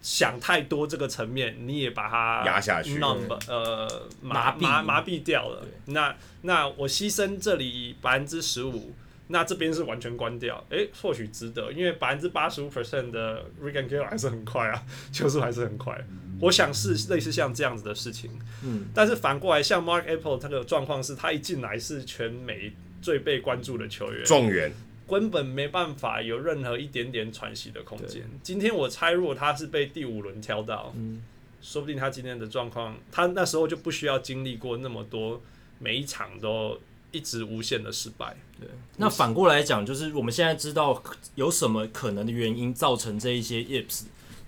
[0.00, 2.98] 想太多这个层面，你也把它压下去，
[3.46, 5.66] 呃，麻麻麻痹掉了。
[5.84, 8.94] 那那我牺牲这里百分之十五，
[9.28, 16.04] 那这边是完全关掉，诶、欸，或许值得，因为百分之八十五 percent 的 Rick and Kill 还是很快啊，球速还是很快。
[16.40, 18.30] 我想是类似像这样子的事情，
[18.64, 24.72] 嗯，但是反过来，像 Mark Apple 他的状况是，他一进来是全美最被关注的球员，状元。
[25.08, 28.22] 根本没办法有任何一点点喘息的空间。
[28.42, 31.22] 今天我猜，如果他是被第五轮挑到，嗯，
[31.62, 35.40] 说不定他今天的状况，他那时候就不需要经历过那么多，
[35.78, 36.78] 每一场都
[37.12, 38.36] 一直无限的失败。
[38.60, 41.02] 对，那反过来讲，就是我们现在知道
[41.34, 44.04] 有什么可能的原因造成这一些 yips，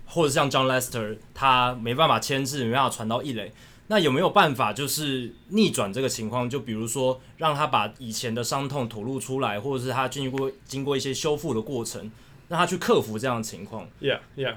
[0.07, 3.53] 或者像 John Lester 他没办法牵制，没办法传到一垒。
[3.87, 6.49] 那有没有办法，就是逆转这个情况？
[6.49, 12.09] 就比如说，让他把以前的伤痛吐露出来，或者是他经过经过一些修复的过程，
[12.47, 13.89] 让他去克服这样的情况。
[14.01, 14.55] Yeah, yeah，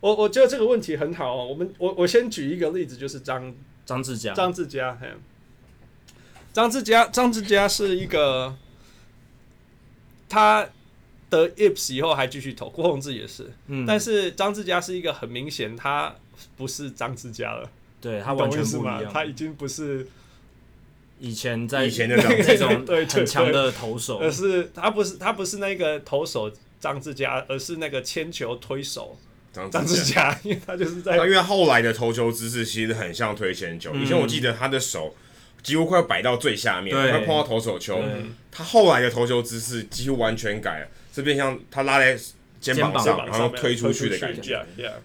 [0.00, 1.46] 我我觉得这个问题很好哦。
[1.46, 4.32] 我们我我先举一个例子，就是张张志佳。
[4.32, 4.98] 张志家，
[6.52, 8.56] 张志佳，张志佳是一个，
[10.28, 10.68] 他
[11.28, 13.52] 得 IPS 以后还继续投，郭宏志也是。
[13.68, 16.14] 嗯，但是张志佳是一个很明显，他
[16.56, 17.70] 不是张志佳了。
[18.00, 20.08] 对，他完全不一样，他已经不是
[21.18, 29.16] 以前在以前的 那种很强的投手，而是他不是他不是那个投手张志佳，而是那个铅球推手
[29.52, 35.14] 张张志佳，因为他就是在因为后来的投球姿势其实很像推铅球，以前我记得他的手
[35.62, 38.02] 几乎快要摆到最下面，快碰到投手球。
[38.50, 42.18] 他后来的投球姿势几乎完全改了，这边像他拉在
[42.60, 44.64] 肩膀上，然后推出去的感觉，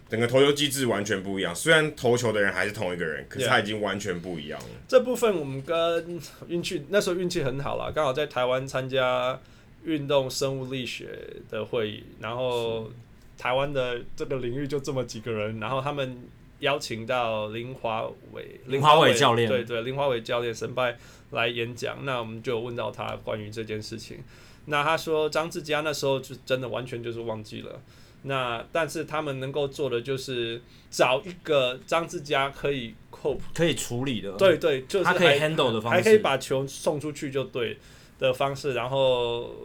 [0.10, 1.56] 整个投球机制完全不一样。
[1.56, 4.68] 虽然投球的人还是同一个人，可是他已经完全不一样了。
[4.88, 9.40] 这部分我们跟运气那时候运气很好了，刚好在台湾参加
[9.84, 11.08] 运动生物力学
[11.50, 12.92] 的会议，然后。
[13.38, 16.18] 台湾的这个领域就这么几个人，然后他们
[16.66, 20.98] 邀请到林华伟，林华伟教练，对对，林华伟教练神拜
[21.30, 24.18] 来演讲，那我们就问到他关于这件事情，
[24.66, 27.80] 那他说张志佳那时候就真的完全就是忘记了，
[28.24, 37.78] 那但是他们能够做的就是找一个张志佳可以 cope 可以处理的，对对，就是他可以 handle 的方式，还可以把球送出去就对
[38.18, 39.56] 的方式，然后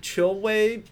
[0.00, 0.82] 球威。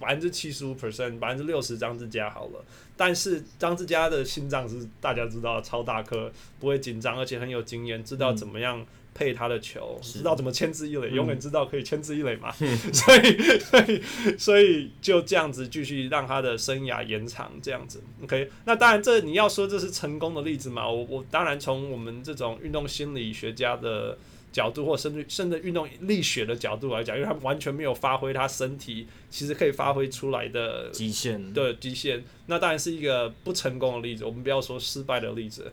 [0.00, 2.64] 百分之七十五 percent，百分之六十张志佳好了。
[2.96, 6.30] 但是张志佳的心脏是大家知道超大颗，
[6.60, 12.54] 不会紧张，而且很有经验，知道怎么样配他的球，嗯、知道怎么牵制一垒，永远知道可以牵制一垒嘛。
[12.60, 14.02] 嗯、 所以，所以，
[14.38, 18.02] 所以就这样子继续让他的生涯延长，这样子。
[18.22, 20.88] OK，那当然，这你要说这是成功的例子嘛？
[20.88, 24.16] 我我当然从我们这种运动心理学家的。
[24.54, 34.24] 角度或甚至甚至运动力学的角度来讲，因为他完全没有发挥他身体其实可以发挥出来的极限的极限，那当然是一个不成功的例子。
[34.24, 35.72] 我们不要说失败的例子，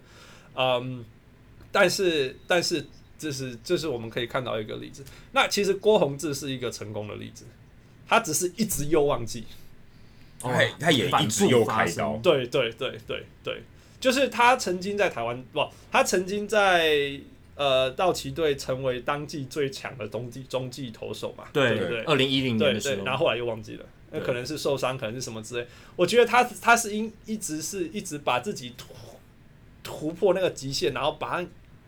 [0.55, 1.05] 嗯，
[1.71, 2.87] 但是但是
[3.19, 5.05] 这是这是我们可以看到一个例子。
[5.31, 7.45] 那其实郭宏志是一个成功的例子，
[8.07, 9.43] 他只是一直又忘记，
[10.41, 13.61] 哦，他也一直又开刀，对对对对对，
[13.99, 17.21] 就是他曾经在台湾不，他曾经在。
[17.55, 21.43] 呃，道奇队成为当季最强的冬季中继投手嘛？
[21.53, 25.67] 对对对，二零一零年的时候，对对，然后后来又忘记了，那可能是受伤，可能是什么之类。
[25.95, 28.95] 我觉得他他是因一直是一直把自己突
[29.83, 31.47] 突破那个极限，然后把它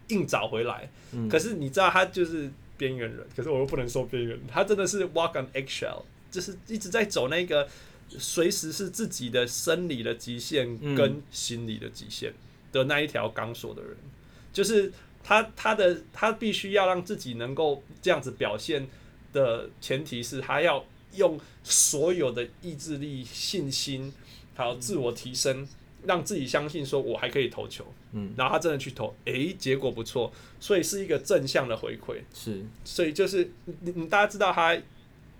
[0.09, 0.89] 硬找回来。
[1.13, 3.25] 嗯、可是你知道，他就是边缘人。
[3.35, 7.67] 可是我又不能说边缘人，他真的是 walk on eggshell，就是一直在走那个
[8.09, 12.33] 随时是自己的生理的极限跟心理的极限
[12.71, 14.09] 的那一条钢索的人，嗯、
[14.51, 14.91] 就是。
[15.23, 18.85] 他他的他必须要让自己能够这样子表现
[19.31, 20.83] 的前提是他要
[21.15, 24.13] 用所有的意志力、信心，
[24.53, 25.65] 还有自我提升，
[26.05, 27.85] 让自己相信说我还可以投球。
[28.11, 32.17] 嗯，然后他真的去投，诶，结果不错，所以是一个正向的回馈。
[32.33, 34.77] 是，所以就是你你大家知道他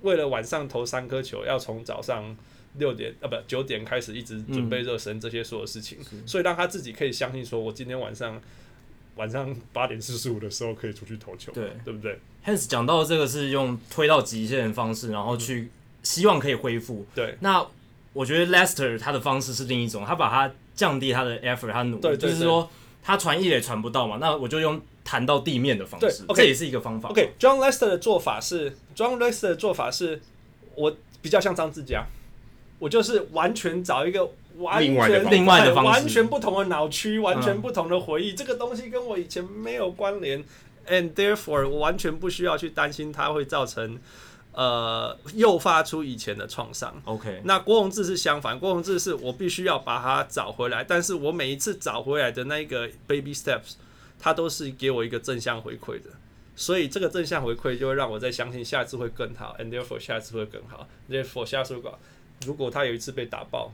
[0.02, 2.36] 为了晚上投三颗球，要从早上
[2.78, 8.42] 六点啊不九点开始一直准备热身这些所有事情，所以让他自己可以相信说我今天晚上。
[9.16, 15.70] 晚上八点四十五的时候可以出去投球，对对不对？Hans 讲到这个是用推到极限的方式，然后去
[16.02, 17.06] 希望可以恢复。
[17.14, 17.66] 对，那
[18.14, 22.70] 我觉得 Lester 他的方式是另一种，他把他降低他的 effort，他努就是说
[23.04, 27.10] 他传一垒传不到嘛，那我就用弹到地面的方式，对，这也是一个方法。
[27.10, 30.22] OK，John、okay, Lester 的做法是，John Lester 的做法是
[30.76, 32.06] 我比较像张志佳，
[32.84, 34.30] 我就是完全找一个。
[34.58, 40.46] 完全另外的方式，完全不同的脑区，完全不同的回忆，嗯、这个东西跟我以前没有关联
[40.88, 43.98] ，and therefore 我完全不需要去担心它会造成
[44.52, 46.94] 呃诱发出以前的创伤。
[47.06, 53.74] OK，那郭宏志是相反，郭宏志是我必须要把它找回来，但是我每一次找回来的那个 baby steps，
[54.20, 56.12] 它都是给我一个正向回馈的，
[56.56, 61.98] 所以这个正向回馈就会让我再相信下次会更好，and therefore 下次会更好，therefore 下次会更好。
[62.46, 63.74] 如果他有一次被打爆。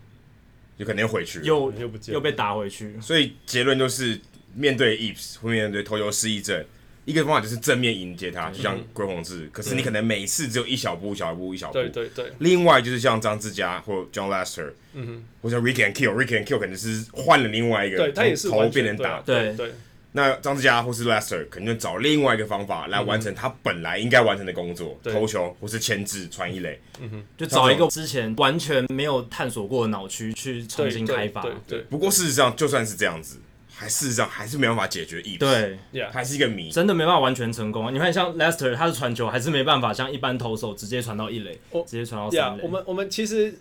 [0.77, 2.95] 有可能又回去，又又不见，又被打回去。
[3.01, 4.17] 所以结论就是，
[4.55, 6.63] 面对 Eaves 会面对投球失忆症，
[7.03, 9.49] 一个方法就是正面迎接他，就像龟宏志。
[9.51, 11.73] 可是你可能每次只有一小步、一小步、一小步。
[11.73, 12.31] 对对对。
[12.39, 19.73] 另外就是像张志佳或 John Lester，嗯哼，或者 Rick and Kill，Rick and Kill 可能是换了另外一个，对他也是头变成打，对对。
[20.11, 31.43] 那张志佳或是 Lester 肯定找另外一个方法来完成他本来应该完成的工作，投球或是牵制传一垒，嗯哼，就找一个之前完全没有探索过的脑区去重新开发。
[31.43, 31.79] 对对。
[31.81, 33.37] 不过事实上，就算是这样子，
[33.71, 35.37] 还事实上还是没办法解决 Eaves。
[35.37, 37.91] 对，还是一个谜，真的没办法完全成功啊！
[37.91, 42.63] 你看，像 Lester 他的传球还是没办法像一般投手直接传到一垒，直接传到三垒。
[42.63, 43.53] 我们我们其实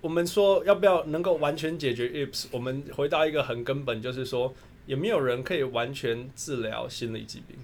[0.00, 2.46] 我们说要不要能够完全解决 Eaves？
[2.50, 4.54] 我们回到一个很根本，就是说。
[4.86, 7.56] 也没有人可以完全治疗心理疾病。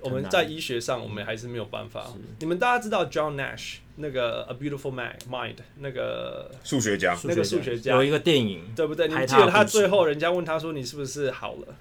[0.00, 2.12] 我们在医学上，我们还是没有办法。
[2.40, 9.08] 你们大家知道 John Nash 那个 A Beautiful Mind 那个数学家，那个数学家有一个电影，对不对？
[9.08, 11.76] 你们记得他最后人家问他说：“你是不是好了？”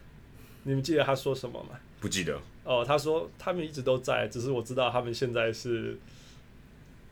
[0.63, 1.77] 你们记得他说什么吗？
[1.99, 2.39] 不记得。
[2.63, 5.97] 哦，他说他们一直都在，只是我知道他们现在是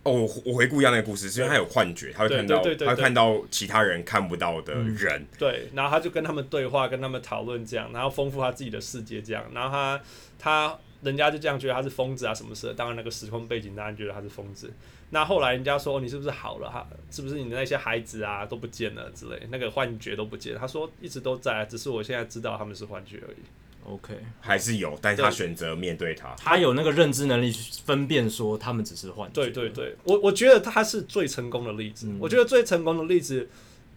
[0.03, 5.25] 哦，我我回顾一下那个故事，是因为他有幻觉，他会看到，他会看到其他人看不到的人。
[5.37, 10.01] 对，然后他就跟他们对话，跟他们讨论这样，然后丰富他自己的世界这样，然后他
[10.39, 12.73] 他人家就这样觉得他是疯子啊什么事？
[12.73, 14.73] 当然那个时空背景当然觉得他是疯子。
[15.11, 16.69] 那后来人家说，你是不是好了？
[16.69, 20.59] 哈，是不是你的那些孩子啊都不见了之类，那个幻觉都不见了？
[20.59, 23.37] 他说一直都在，只是我现在知道他们是幻觉而已。
[23.83, 29.33] OK，还是有，但是他选择面对他，他有那个认知能力去分辨说他们只是幻觉。
[29.33, 32.07] 对对对，我我觉得他是最成功的例子。
[32.07, 33.49] 嗯、我觉得最成功的例子，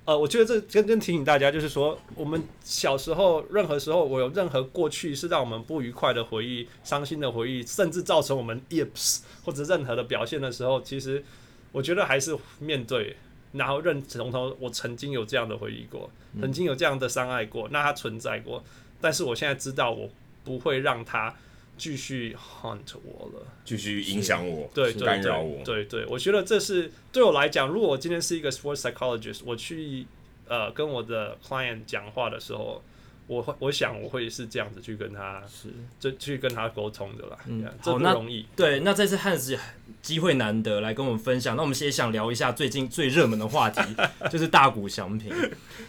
[0.05, 11.23] 呃，我觉得这真正提醒大家，就是说我们小时候任何时候，我有任何过去是让我们不愉快的回忆、伤心的回忆，甚至造成我们 ips 或者任何的表现的时候，其实
[11.71, 13.17] 我觉得还是面对，
[13.53, 16.11] 然后认从头，我曾经有这样的回忆过，
[16.41, 18.65] 曾经有这样的伤害过，那它存在过。
[19.05, 20.09] 但是我现在知道，我
[20.43, 21.37] 不会让他
[21.77, 25.63] 继续 haunt 我了，继续影响我，对，干扰我。
[25.63, 30.07] 对对，我觉得这是对我来讲，如果我今天是一个 sports psychologist，我去
[30.49, 32.83] 呃跟我的 client 讲话的时候。
[33.27, 35.69] 我会，我想我会是这样子去跟他，是，
[35.99, 37.39] 就去跟他沟通的啦。
[37.47, 38.45] 嗯，这不容易。
[38.55, 39.59] 对，那这次 Hans
[40.03, 43.81] 机会难得来跟我们分享，那我们也想聊一下最近最热门的话题，
[44.31, 45.33] 就是大谷翔平。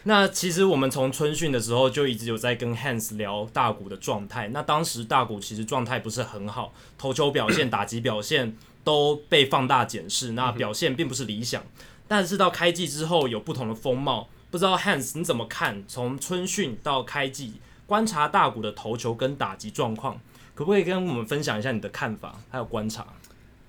[0.04, 4.48] 那其实我们从春训的时候就一直有在跟 Hans 聊大谷的状态。
[4.48, 11.62] 那当时大谷其实状态不是很好，投球表现、 打击表现都被放大检视，那表现并不是理想。
[12.08, 14.30] 但是到开季之后有不同的风貌。
[14.56, 15.84] 不知道 Hans 你怎么看？
[15.86, 20.18] 从春训到开季，观察大谷的投球跟打击状况，
[20.54, 23.06] 可不可以跟我们分享一下你的看法还有观察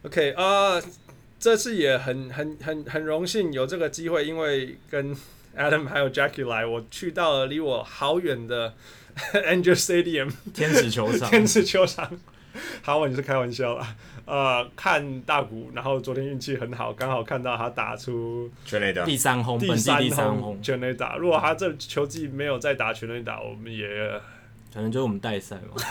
[0.04, 0.82] ？OK，呃，
[1.38, 5.14] 这次也很很很很荣幸有这个机会，因为跟
[5.58, 8.74] Adam 还有 Jackie 来，我去到了离我好远的
[9.34, 12.18] Angel Stadium 天使球场， 天使球场。
[12.82, 13.94] 好，我你是开玩笑啦。
[14.28, 19.74] 呃，看大谷，然后昨天运气很好，刚好看到他打出全垒打第三轰，第
[20.10, 21.16] 三轰全垒打。
[21.16, 23.88] 如果他这球季没有再打全垒打，我们也
[24.74, 25.82] 可能就是我们代赛嘛。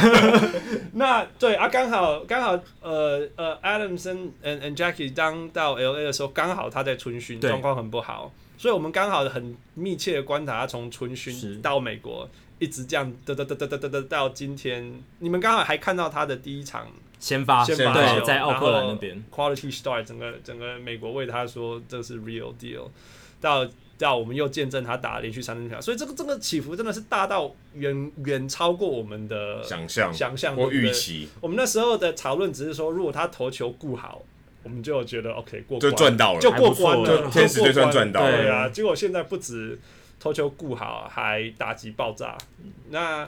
[0.92, 12.28] 那对啊，刚好刚好呃呃，Adamson and and Jackie 当到 LA 的时候，刚好他在春训状况很不好，所以我们刚好很密切的观察他从春训到美国。
[12.58, 16.86] 一直这样嘚嘚嘚嘚嘚嘚嘚到今天，你们刚好还看到他的第一场
[17.20, 22.88] 先发，先发对，在奥克兰那边，Quality Start，整个整个美国为他说这是 Real Deal，
[23.40, 31.28] 到到我们又见证他打连续三分球，所以这个这个起伏真的是大到远远超过我们的想象想象或预期。
[31.40, 34.22] 我们那时候的讨论只是说，如果他投球顾好，
[34.62, 38.68] 我们就觉得 OK 过关就赚到了，就过关了，天使就算赚到了，对啊。
[38.68, 39.78] 结果现在不止。
[40.22, 42.36] 投球顾好，还打击爆炸。
[42.90, 43.26] 那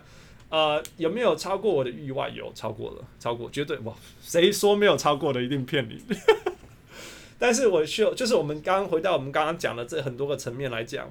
[0.53, 2.29] 呃，有没有超过我的预外？
[2.29, 3.95] 有超过了，超过绝对哇！
[4.21, 5.99] 谁说没有超过的，一定骗你。
[7.41, 11.11] 但是我需要，就是我们刚刚回到我们刚刚讲的这很多个层面来讲，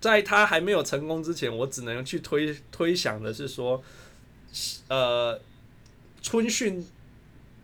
[0.00, 3.80] 在他还没有成功之前，我只能去推推想的是说，
[4.88, 5.40] 呃，
[6.20, 6.84] 春训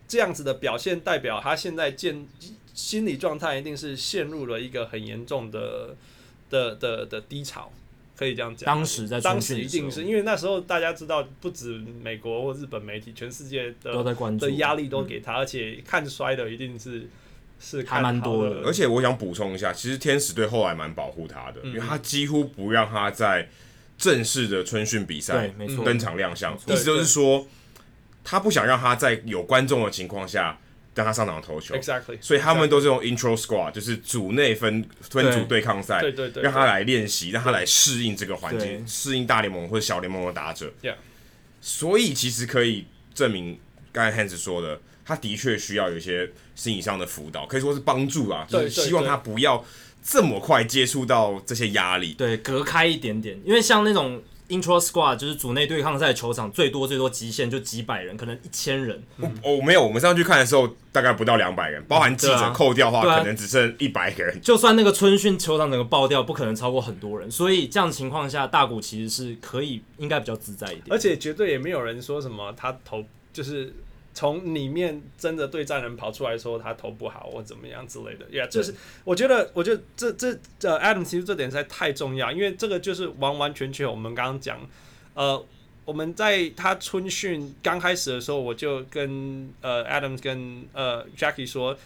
[0.06, 2.28] 这样子的表现，代表他现在建
[2.74, 5.96] 心理状态一定是陷入了一个很严重的。
[6.48, 7.72] 的的的低潮，
[8.16, 8.66] 可以这样讲。
[8.66, 17.08] 当时在当时一定是因为那时候大家知道，不止美国或日本媒体，全世界的都在关注的压力都给他，嗯、而且看衰的一定是
[17.60, 18.62] 是看还蛮多的。
[18.62, 23.48] 而且我想补充一下，其实天使队后来蛮保护他的，嗯、因为他几乎不让他在
[23.98, 25.52] 正式的春训比赛
[25.84, 27.46] 登场亮相，意思就是说，
[28.24, 30.58] 他不想让他在有观众的情况下。
[30.96, 40.72] 让他上场投球，Exactly，所以他们都是用 intro squad，就是组内分分组对抗赛，对对对，让他来练习，让他来适应这个环境，适应大联盟或者小联盟的打者。
[40.82, 40.94] Yeah.
[41.60, 43.60] 所以其实可以证明，
[43.92, 49.62] 刚才 Hans 说的，他的确需要有一些心理上的辅导，可以说是帮助啊，就是希望他不要
[50.02, 54.22] 这么快接触到这些压力，对，隔开一点点，因为像那种。
[54.48, 58.96] Intro Squad 就是组内对抗赛球场最多最多极限就几百人，可能一千人。
[59.20, 64.40] 哦、嗯，没有，我们上去看的时候大概不到两百人，包含记者扣掉的话，可能只剩一百个人。
[64.40, 67.30] 就算那个春训球场整个爆掉，不可能超过很多人。
[67.30, 73.74] 所以这样情况下，大谷其实是可以应该比较自在一点，而且绝对也没有人说什么他投就是。
[74.16, 80.28] 从里面真的对战人跑出来说他投不好或怎么样之类的，呀、yeah，就是我觉得，我觉得这这
[80.62, 84.58] 呃，Adam 其实这点实在太重要，因为这个就是完完全全我们刚刚讲，
[85.12, 85.44] 呃，
[85.84, 91.76] 我们在他春训刚开始的时候，我就跟呃 Adam 跟呃 Jackie 说，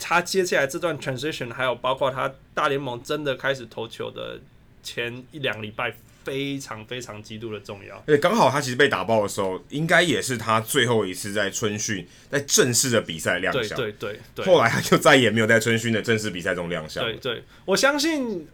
[0.00, 4.40] 他接下来这段 transition，还有包括他大联盟真的开始投球的
[4.82, 5.94] 前一两礼拜。
[6.24, 7.96] 非常非常极度的重要。
[8.06, 13.76] 而且，刚好他其实被打爆的时候，应该也是他最后一次在春训在正式的比赛亮相。
[13.76, 14.46] 对对对对。
[14.46, 17.04] 后来他就再也没有在春训的正式比赛中亮相。
[17.04, 18.46] 对对，我相信，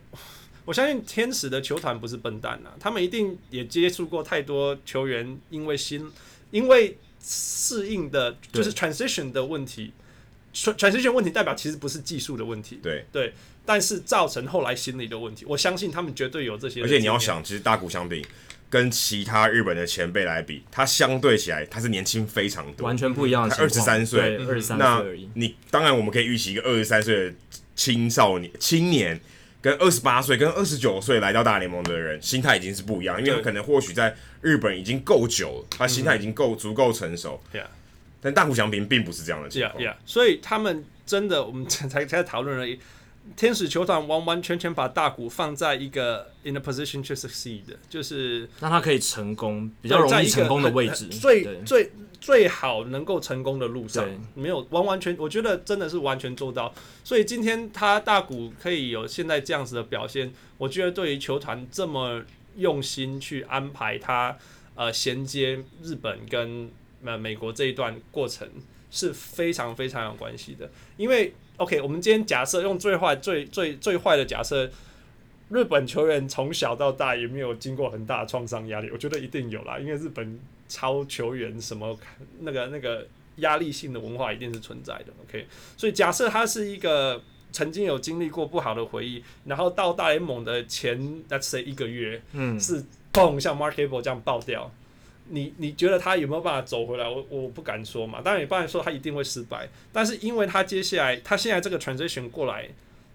[0.64, 6.10] 我相信天使的球团不是笨蛋呐、啊，他们一定也接触过太多球员，因为新
[6.50, 9.92] 因为适应的，就是 transition 的问题。
[10.58, 13.34] transition 问题代表其实不是技术的问题，对对，
[13.66, 15.44] 但是造成后来心理的问题。
[15.46, 16.80] 我相信他们绝对有这些。
[16.82, 18.24] 而且你要想，其实大谷翔平
[18.70, 23.54] 跟其他日本的前辈来比，他相对起来他是年轻非常多，完全不一样的。
[23.54, 25.28] 他二十三岁，二十三岁而已。
[25.34, 27.34] 你当然我们可以预期一个二十三岁的
[27.74, 29.20] 青少年、青年
[29.60, 37.42] 跟二十八岁、跟二十九岁来到大联盟的人，心态已经是不一样，因为他可能或许在日本已经够久了，他心态已经够足够成熟。
[37.52, 37.68] 对啊。
[38.20, 39.94] 但大谷翔平并不是这样的情况，yeah, yeah.
[40.04, 42.80] 所以他们真的，我们才才在讨论而已。
[43.34, 56.72] 天使球团完完全全把大谷放在一个 in a position to succeed，就是让他可以成功，比较容易成功的位置，最最最好能够成功的路上，没有完完全，我觉得真的是完全做到。
[57.02, 62.22] 所以今天他大谷可以有现在这样子的表现，我觉得对于球团这么
[62.56, 64.36] 用心去安排他，
[64.74, 66.70] 呃，衔接日本跟。
[67.04, 68.48] 呃美国这一段过程
[68.90, 74.70] 是非常非常有关系的，因为 OK，我们今天假设用最坏、最最最坏的假设，
[75.48, 80.38] 日本球员从小到大也没有经过很大的创伤压力，我觉得一定有啦，因为日本
[80.68, 81.98] 超球员什么
[82.40, 85.06] 那个那个压力性的文化一定是存在的。
[85.26, 85.46] OK，
[85.76, 90.98] 所以假设他是一个曾经有经历过不好的回忆，然后到大联盟的前
[91.30, 94.70] Let's say 一个月，嗯，是砰像 Mark Abel 这样爆掉。
[95.28, 97.08] 你你觉得他有没有办法走回来？
[97.08, 99.68] 我我不敢说嘛，当然也不敢说他一定会失败。
[99.92, 102.68] 但是因为他接下来他现在这个 transition 过来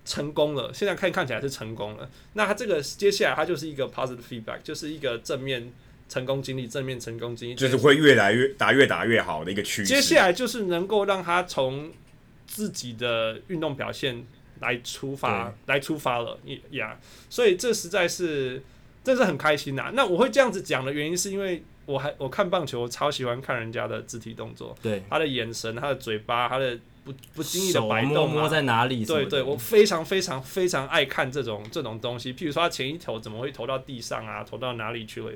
[0.04, 2.10] 成功了，现在看看起来是成功了。
[2.34, 5.72] 那他这个接下来他就是一个 positive feedback，就是一个正面
[6.10, 9.86] 成功经历，正面成功经历，就是会越来越打越打越好的一个趋势。
[9.86, 11.92] 接下来就是能够让他从
[12.46, 14.26] 自己的运动表现
[14.60, 16.38] 来出发，来出发了，
[16.72, 18.62] 呀、yeah，所以这实在是
[19.04, 19.92] 真是很开心呐、啊。
[19.94, 21.64] 那我会这样子讲的原因是因为。
[21.92, 29.06] 我还我看棒球，我超喜欢看人家的肢体动作，对他的眼神、他的嘴巴、他的不不经意的摆动、啊，摸，摸在哪里？
[29.06, 32.34] 对对，我非常非常非常爱看这种这种东西。
[32.34, 34.44] 譬如说，他前一投怎么会投到地上啊？
[34.44, 35.32] 投到哪里去了？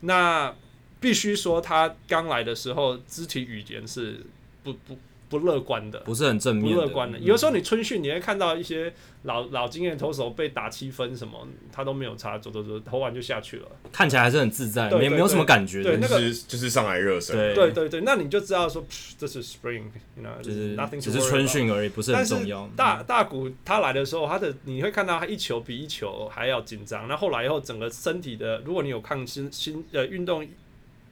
[0.00, 0.54] 那
[1.00, 4.24] 必须说，他刚来的时候，肢体语言是
[4.62, 4.98] 不不。
[5.34, 7.18] 不乐观的，不是很正面，不乐观的。
[7.18, 8.92] 有时候你春训，你会看到一些
[9.24, 15.82] 老老经验投手被打七分什么，他都没有差，走走走，投完就下去了，看起来还是很自在，没没有什么感觉。
[15.82, 17.34] 对，那个就是上来热身。
[17.34, 18.86] 对对对，那你就知道说
[19.18, 22.70] 这是 spring，you know，就是 nothing，只是春训而已，不是很重要。
[22.76, 27.08] 大大谷他来的时候，他的你会看到他一球比一球还要紧张。
[27.08, 30.46] 那后来以后，整个身体的，如果你有抗心心呃运动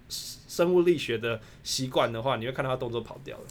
[0.09, 3.45] 生物力学的习惯的话，你会看到他动作跑掉了。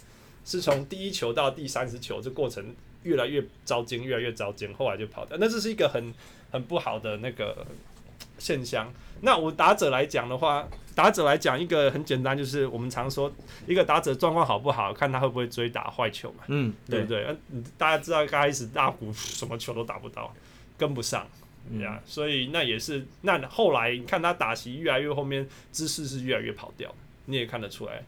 [0.45, 5.37] 是从第一球到第三十球，这过程越来越糟践，越来越糟践，后来就跑掉。
[5.39, 6.13] 那这是一个很
[6.51, 7.65] 很不好的那个
[8.37, 8.91] 现象。
[9.21, 13.31] 那我打者来讲的话，打者来讲一个很简单，就是我们常说
[13.67, 16.43] 一个打者状况好不好，看他会不会追打坏球嘛。
[16.47, 17.23] 嗯，对不对？
[17.51, 20.33] 嗯，大家知道刚开始大谷什么球都打不到，
[20.75, 21.27] 跟不上，
[21.71, 22.01] 对啊。
[22.03, 26.91] 所以那也是那后来你看他打席越来越后面，姿势是越来越跑掉，
[27.25, 28.03] 你也看得出来。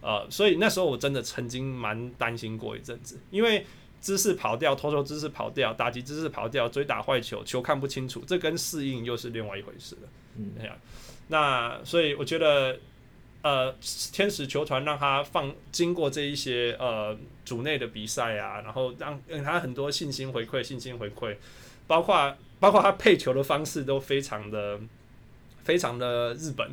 [0.00, 3.66] 呃，所以那时候我真的曾经蛮担心过一阵子，因为
[4.00, 10.08] 姿势跑掉，投球姿势跑掉，打击姿势跑掉，追打坏球，球看不清楚，这跟适应又是另外一回事了。
[10.36, 10.76] 嗯，这样，
[11.26, 12.78] 那所以我觉得，
[13.42, 13.74] 呃，
[14.12, 21.36] 天使球团让他放经过这一些呃组内的比赛啊，然后让让他很多信心回馈，信心回馈，
[21.88, 24.78] 包括包括他配球的方式都非常的
[25.64, 26.70] 非常的日本。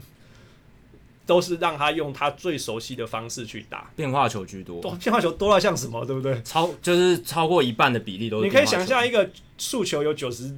[1.25, 6.41] 都是让他用他最熟悉的方式去打，变化球居多，变化球多到像什么，对不对？
[6.43, 8.45] 超就是超过一半的比例都是。
[8.45, 10.55] 你可以想象一个速球有九十。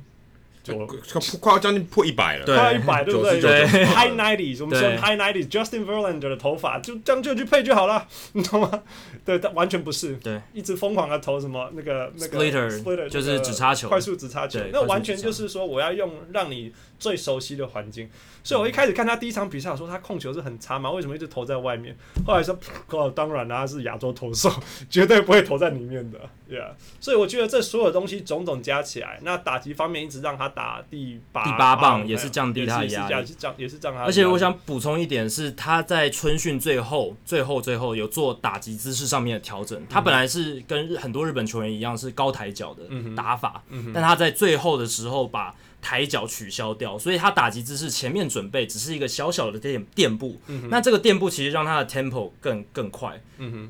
[1.40, 3.42] 快要将近破一百了，快要一百，对不对？
[3.86, 8.84] High nineties，我们说 High nineties，Justin Verlander 的头发就这样就去配就好了， 你懂吗？
[9.26, 18.10] 对，他完全不是，对，一直疯狂的投什么那个那个 Splitter，就是直插球，快速直插球，那完全就是说我要用让你最熟悉的环境。
[18.44, 21.94] 所以我一开始看他第一场比赛，我说他控球是很差嘛，为什么一直投在外面？
[22.26, 22.58] 后来说，
[22.92, 24.50] 哦，当然啦，他是亚洲投手，
[24.90, 26.18] 绝对不会投在里面的。
[26.50, 26.72] Yeah，
[27.02, 34.04] 所以我觉得这所有东西种种加起来，那打击方面一直让他打第八第八棒，也是降低他的压力，也是降也是降他。
[34.04, 39.82] 而且我想补充一点是，他在春训最后、最后、最后有做打击姿势上面的调整。
[39.90, 42.84] 他本来是跟很多日本球员一样是高抬脚的
[43.14, 43.62] 打法，
[43.94, 50.40] 但他在最后的时候把抬脚取消掉，所以他打击姿势前面准备只是一个小小的垫垫步。
[50.70, 53.22] 那这个垫步其实让他的 tempo 更更快，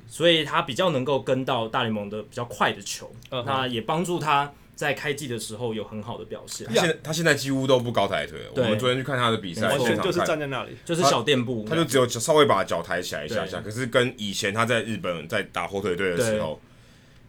[0.08, 3.12] 所以他比较能够跟到大联盟的比较快的球，
[3.46, 6.66] 那也帮助他在开季的时候有很好的表现。
[6.68, 8.40] 他现在他现在几乎都不高抬腿。
[8.56, 13.60] 我们昨天去看他的比赛，完全就是站在那里，就是小垫步，他就只有稍微把脚抬起来一下下。
[13.60, 16.60] 可是跟以前他在日本在打火腿队的时候，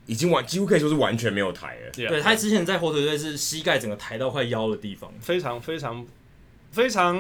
[0.09, 1.92] 已经完几乎可以说是完全没有抬了。
[1.92, 6.04] 对，他之前在火腿队是膝盖整个抬到快腰的地方，非常非常
[6.72, 7.16] 非常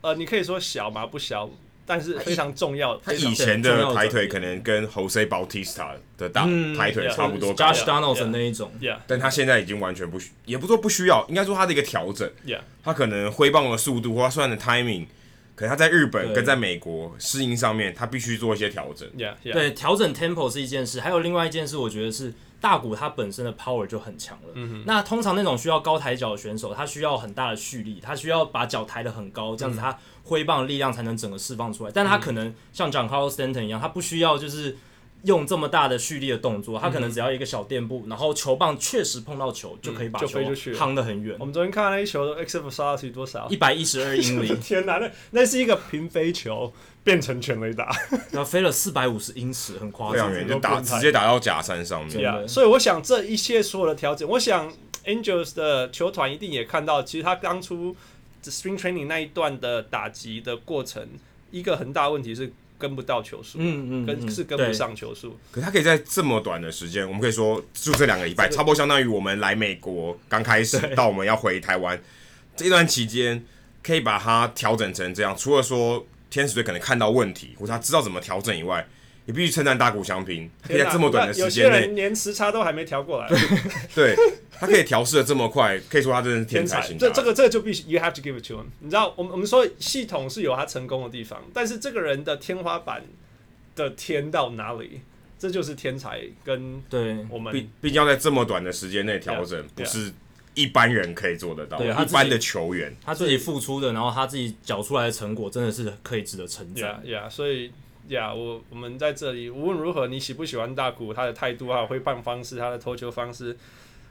[0.00, 1.48] 呃，你可以说小嘛，不小。
[1.86, 2.96] 但是非常重要。
[2.98, 8.70] 他以前的抬腿可能跟 Jose Bautista 的大抬腿差不多，Josh Donaldson 那一种。
[9.08, 12.30] 但他现在已经完全不需，也不说不需要，应该说他的一个调整。
[12.84, 15.06] 他可能挥棒的速度或他算的 timing，
[15.60, 19.06] 可能他在日本跟在美国适应上面，他必须做一些调整。
[19.42, 22.32] 对，调整 tempo 是一件事，还有另外一件事，我觉得是。
[22.62, 31.90] 大谷他本身的 power 就很强了，嗯、哼那通常那种需要高抬脚的选手，他需要很大的蓄力，他需要把脚抬得很高，这样子他挥棒的力量才能整个释放出来。
[31.90, 34.76] 但他可能像 John Carlos Stanton 一样，他不需要就是。
[35.24, 40.40] 用这么大的蓄力的动作，他可能只要一个小垫步，然后球棒确实碰到球，就可以把球
[40.72, 41.36] 夯得很远。
[41.38, 43.46] 我们昨天看那一球，exit velocity 多少？
[43.50, 44.54] 一百一十二英里！
[44.56, 46.72] 天哪，那那是一个平飞球
[47.04, 47.90] 变成全垒打，
[48.30, 52.18] 然后飞了四百五十英尺，很夸张，就打直接打到假山上面。
[52.18, 54.72] Yeah, 所以我想这一切所有的调整，我想
[55.04, 57.94] Angels 的球团一定也看到，其实他当初
[58.42, 61.06] spring training 那一段的打击的过程，
[61.50, 62.52] 一个很大问题是。
[62.80, 65.38] 跟不到球速，嗯嗯，跟是跟不上球速。
[65.52, 72.02] 可是他可以在这么短的时间，我们可以说就这两个礼拜，差不多相当于我们来美国刚开始到我们要回台湾
[72.56, 73.44] 这一段期间，
[73.82, 75.36] 可以把它调整成这样。
[75.36, 78.84] 除了说天使队可能看到问题，或者他知道怎么调整以外。
[79.26, 83.28] 你必须称赞大谷翔平，可以在这么短的时间内，连时差都还没调过来。
[83.94, 84.16] 对，
[84.50, 86.98] 他可以调试的这么快，可以说他真的是天才型。
[86.98, 88.64] 这这个这个就必须，you have to give it to him。
[88.80, 93.04] 你知道，我们我们说系统是有他成功的地方，但是这个人的天花板
[93.76, 95.02] 的天到哪里，
[95.38, 97.52] 这就是天才跟对我们。
[97.52, 100.12] 毕毕竟要在这么短的时间内调整，不是
[100.54, 101.78] 一般人可以做得到。
[101.78, 106.84] 对，一般的球员他自己付出的，然后他自己缴出来的成果，真的是可以值得称赞。
[106.84, 107.70] 呀呀，所以。
[108.10, 113.56] 呀，yeah, 我我们在这里无论如何，你喜不喜欢大谷他的态度还有挥棒方式，他的投球方式，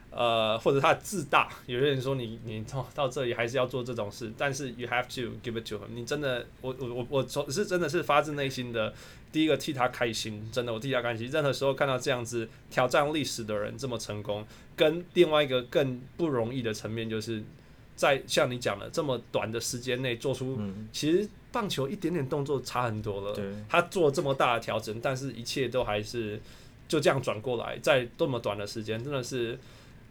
[0.10, 5.89] 呃，或者他的自大，有些人说你你到到这里还是要做这种事，但是 you have to give it to him。
[5.93, 8.93] 你真的，我我我我从是真的是发自内心的，
[9.32, 11.30] 第一个替他开心，真的我替他开心。
[11.30, 14.45] 任何时候看到这样子挑战历史的人这么成功，
[14.76, 17.43] 跟另外一个更不容易的层面，就是
[17.95, 21.28] 在像你讲的这么短的时间内做出，嗯、其实。
[21.52, 26.39] 棒球一点点动作差很多了，对他做这么大的调整，但是一切都还是
[26.88, 29.58] 就这样转过来，在这么短的时间，真的是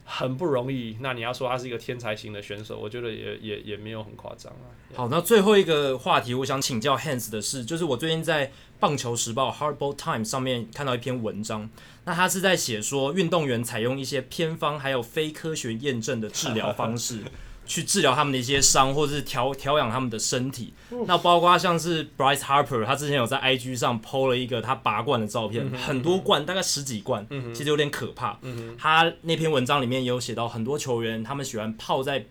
[0.04, 0.96] 很不容易。
[1.00, 4.66] 那你要说他是一个天才型的选手，我觉得也也也没有很夸张啊。
[4.94, 11.68] 好，那最后一个话题，我想请教 Hans 的是，就是我最近在棒球时报 Hardball Time 上面看到一篇文章，
[12.04, 17.22] 那他是在写说运动员采用一些偏方还有非科学验证的治疗方式。
[17.68, 20.72] 去治疗他们的一些伤，或者是调调养他们的身体。
[21.06, 28.38] 那包括像是 Bryce Harper，他之前有在 IG 上 PO 了一个他拔罐的照片，嗯、哼很多罐，大概十几罐，嗯、其实有点可怕。
[28.40, 32.24] 嗯、他那篇文章里面也有写到，很多球员他们喜欢泡在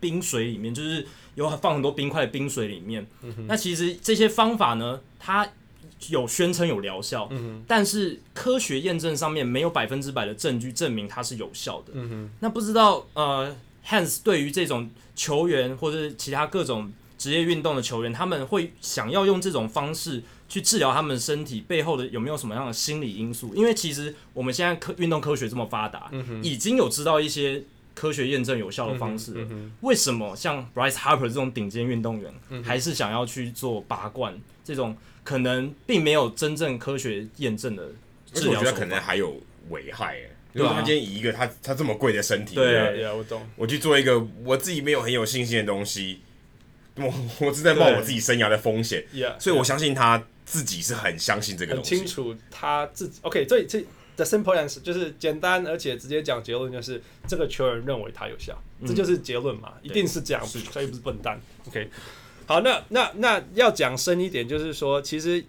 [0.00, 3.06] 冰水里面，就是有放很多冰块的冰水里面。
[3.22, 5.46] 嗯、那其实这些方法呢，它
[6.08, 11.92] 有宣称有疗效，嗯、但是科学验证上面没有百分之百的证据证明它是有效的。
[11.92, 13.54] 嗯、那不知道呃。
[13.88, 23.54] Hans 对于这种球员或者是其他各种职业运动的球员，他们会想要用这种方式去治疗他们身体背后的有没有什么样的心理因素？
[23.54, 27.64] 因为其实我们现在科运动科学这么发达，嗯、已经有知道一些
[27.94, 29.40] 科学验证有效的方式了。
[29.40, 37.90] 嗯嗯、为什么像 Bryce Harper 这种顶尖运动员，嗯、还是想要去做拔罐这种可能并没有真正科学验证的
[38.32, 38.60] 治疗？
[38.60, 40.20] 我觉得可能还有危害。
[40.54, 43.46] 如果他今天以一个他他这么贵的身体，对啊，我懂。
[43.54, 46.20] 我去做一个我自己没有很有信心的东西，
[46.96, 49.04] 我我是在冒我自己生涯的风险，
[49.38, 53.18] 所以我相信他自己是很相信这个东西，很清楚他自己。
[53.22, 53.84] OK，这这
[54.16, 61.38] the simple answer 就是简单而且直接讲结论，就是这个球员认为他有效，这就是结论嘛，一定是这样，所以不是笨蛋。
[61.66, 61.88] OK，
[62.46, 65.44] 好，那那那要讲深一点，就是说其实。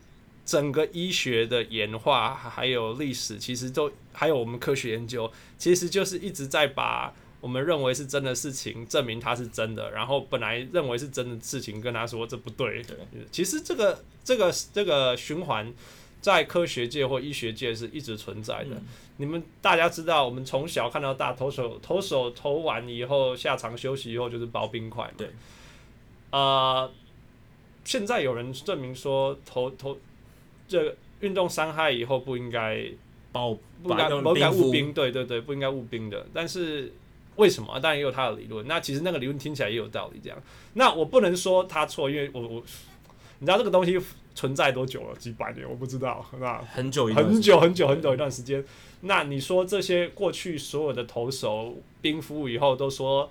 [0.46, 12.84] 整个医学的演化还有历史，其实都还有我们科学研究，其实就是一直在把我们认为是真的事情证明它是真的，然后本来认为是真的事情跟他说这不对。
[12.84, 12.98] 对，
[13.32, 15.74] 其实这个这个这个循环
[16.20, 18.76] 在科学界或医学界是一直存在的。
[18.76, 25.14] 嗯、你们大家知道，我们从小看到大，投手投手投完以后下场休息以后就是包冰块嘛。
[25.18, 25.30] 对，
[26.32, 26.92] 呃。
[27.86, 29.98] 现在有人证明说投投
[30.68, 32.86] 这个运动伤害以后不应该
[33.40, 36.26] 包不应该不应该误冰，对对对，不应该误冰的。
[36.34, 36.92] 但是
[37.38, 37.80] 为什么？
[37.80, 38.68] 当然也有他的理论。
[38.68, 40.20] 那其实那个理论听起来也有道理。
[40.22, 40.38] 这样，
[40.74, 42.64] 那我不能说他错，因为我我
[43.40, 43.98] 你知道这个东西
[44.36, 45.16] 存在多久了？
[45.18, 45.70] 几百年？
[45.70, 46.58] 我不知道，那？
[46.74, 48.64] 很久很久很久很久一段时间。
[49.02, 53.30] 那你说这些过去所有的投手冰敷以后都说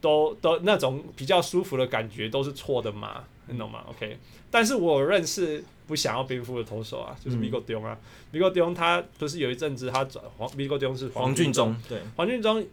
[0.00, 3.24] 都都那种比较舒服的感觉都是错的吗？
[3.48, 4.16] 你懂吗？OK，
[4.52, 7.98] 但是我认识不想要冰敷的投手啊，就是米戈东啊，
[8.30, 12.68] 米戈东他不是有一阵子他转黄米戈东是黄俊忠，对，黄俊忠一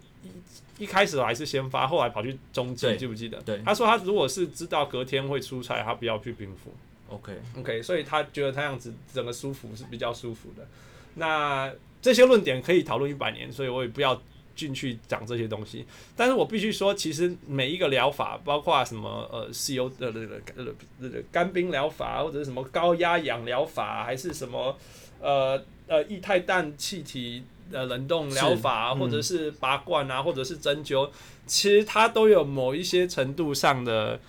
[0.84, 3.42] 一开始还是先发，后来跑去中继，记不记得？
[3.42, 6.74] 对，他说他如果是知道隔天会出差，他不要去冰敷。
[7.10, 10.68] OK OK，所以他觉得他样子整个舒服是比较舒服的。
[11.16, 14.22] 那这些论点可以讨论一百年，所以我也不要。
[14.60, 15.86] 进去讲这些东西，
[16.18, 24.78] 但是我必须说，其实每一个疗法，包括什么呃，CO 的那个干冰疗法，或者是什么高压氧疗法，还是什么
[25.22, 31.10] 呃呃液态氮气体的冷冻疗法，嗯、或者是拔罐啊，或者是针灸，
[31.48, 34.20] 其实它都有某一些程度上的，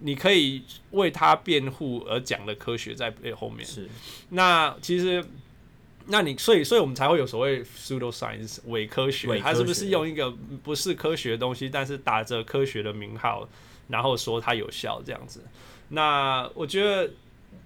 [0.00, 3.64] 你可以为它辩护而讲的科学在背后面。
[3.64, 3.88] 是，
[4.28, 5.24] 那其实。
[6.10, 10.30] 那你所以所以我们才会有所谓 pseudoscience 伪科学，伪科学，它是不是用一个
[10.62, 13.46] 不是科学的东西，但是打着科学的名号，
[13.88, 15.42] 然后说它有效这样子？
[15.90, 17.10] 那我觉得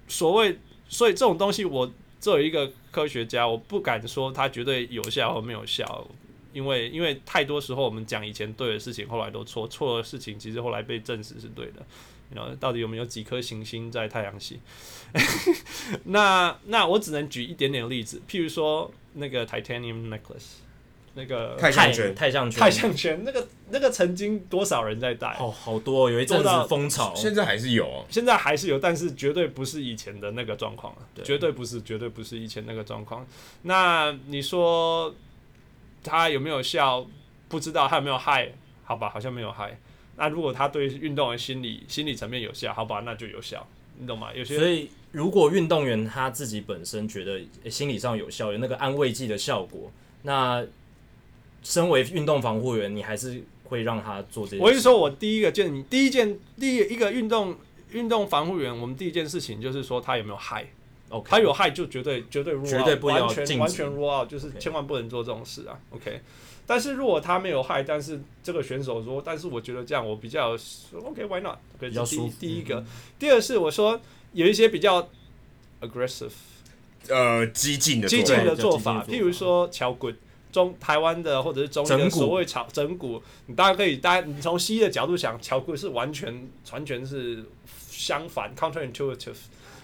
[0.07, 1.89] 所谓所以这种东西，我
[2.19, 6.05] 作为一个科学家，我不敢说它绝对有效或没有效，
[6.51, 11.85] 因为因为太多时候我们讲以前对的事情，后来都错，错的事情其实后来被证实是对的。
[12.35, 14.59] 然后到底有没有几颗行星在太阳系？
[16.05, 20.57] 那那我只能举一点点例子，譬如说那个 titanium necklace，
[21.13, 25.37] 那个太阳圈，太阳圈，太阳圈，那个那个曾经多少人在戴？
[25.39, 33.25] 哦，好多，有一阵子风潮，现在还是有，现在还是有，但是绝对不是以前的那个状况了，对绝对不是，绝对不是以前那个状况。
[33.61, 35.13] 那你说
[36.03, 37.05] 它有没有效？
[37.49, 38.51] 不知道它有没有害？
[38.83, 39.79] 好吧，好像没有害。
[40.15, 43.65] 那如果他对运动员心理心理层面有效，好吧，那就有效，
[43.97, 44.29] 你懂吗？
[44.33, 49.91] 有些所以如果运动员他自己本身觉得心理上有效，有那个安慰剂的效果，
[50.21, 50.63] 那
[51.63, 54.63] 身为运动防护员，你还是会让他做这件事。
[54.63, 57.55] 我是说，我第一个件，第一件，第一一个运动
[57.91, 60.67] 运动防护员，我们第一件事情就是说他有没有害
[61.09, 66.21] ，OK，他有害就绝对绝对 rule out，绝对不要完全完全 rule out，就是千万不能做这种事啊，OK。
[66.65, 70.57] 但是如果他没有害，但是这个选手说，但是我觉得这样我比较
[70.93, 71.57] OK，Why not？
[71.79, 72.35] 比较舒服。
[72.39, 72.83] 第一个，
[73.19, 73.99] 第二是我说
[74.31, 75.09] 有一些比较
[75.81, 76.31] aggressive，
[77.09, 80.11] 呃，激进的激进的做法，譬如说敲骨
[80.51, 87.43] 中台湾的或者是中医的所谓炒整骨，你大家可以，大家你从西医的角度想，敲骨是完全完全是
[87.89, 89.35] 相反 counterintuitive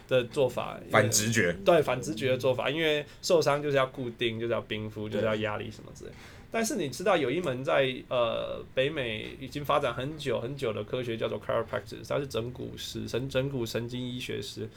[0.08, 6.12] 的做法，反直觉，对，反直觉的做法，因为受伤就是要固定，就是要冰敷，就是要压力什么之类。
[6.52, 14.68] 但是你知道有一门在呃北美已经发展很久很久的科学叫做 chiropractic，它是整骨师神整骨神经医学师。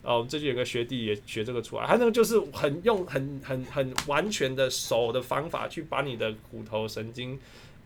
[0.00, 7.36] 哦，最近有个学弟也学这个出来，他那个就是很用很很很完全的手的方法去把你的骨头神经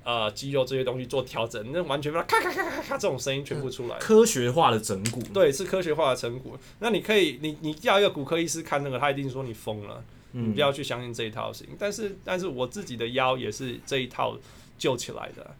[0.04, 3.96] 呃肌肉这些东西做调整，那完全把咔咔咔咔咔这种声音全部出来。
[3.98, 6.56] 科学化的整骨，对，是科学化的整骨。
[6.80, 10.04] 那你可以，你你叫一个骨科医师看那个，他一定说你疯了。
[10.32, 14.36] 你不要去相信这一套事情，但是但是我自己的腰也是这一套
[14.76, 15.54] 救起来的。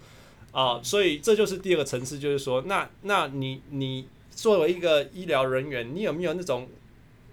[0.51, 6.69] 啊，呃，所以这就是第二个层次，就是说，那那你你作为一个医疗人员，你有没有那种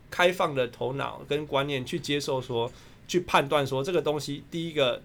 [0.10, 2.72] 开放的头脑跟观念去接受说，
[3.08, 5.02] 去判断说这个东西，第一个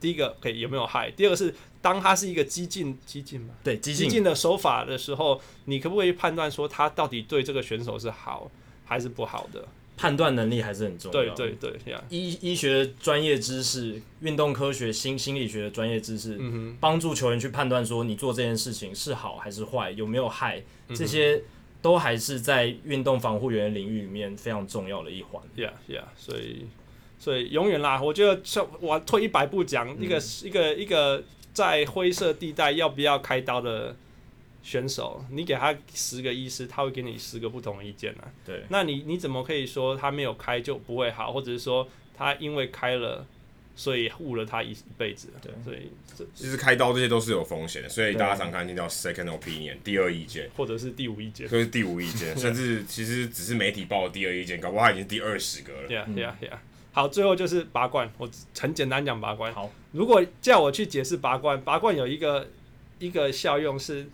[0.00, 4.22] 第一个可以有没有害，第二个是当它是一个激进激进嘛，对激进。
[4.22, 8.50] 的手法的时候，你可不可以判断说他到底对这个选手是好
[8.84, 9.66] 还是不好的？
[9.96, 11.34] 判断能力还是很重要。
[11.34, 16.38] 对对对，医医学专业知识、运动科学、心心理学的专业知识，
[16.80, 20.62] 帮助球员去判断说你做这件事情是好还是坏，有没有害，
[20.94, 21.42] 这些
[21.80, 25.42] 都还是在运动防护员领域里面非常重要的一环。
[25.56, 26.66] Yeah yeah，所以
[27.18, 28.40] 所以永远啦，我觉得
[28.80, 31.22] 我退一百步讲，一个一个一个
[31.52, 33.94] 在灰色地带要不要开刀的
[34.64, 38.24] 选手，你给他十个医师，他会给你十个不同的意见啊。
[38.44, 41.86] 对，那你你怎么可以说他没有开就不会好，或者是说
[42.16, 43.24] 他因为开了？
[43.76, 45.26] 所以误了他一一辈子。
[45.42, 45.90] 对，所以
[46.32, 55.88] 其实开刀这些都是有风险的，所以大家常看听到 second opinion 第二意见，或者是第五意见，就是第五意见， 甚至其实只是媒体报的第二意见，搞不好他已经第二十个了。
[55.88, 56.62] 对呀对呀对呀。
[56.92, 59.52] 好，最后就是拔罐，我很简单讲拔罐。
[59.52, 62.48] 好，如果叫我去解释拔罐，拔罐有一个
[63.00, 64.06] 一个效用是，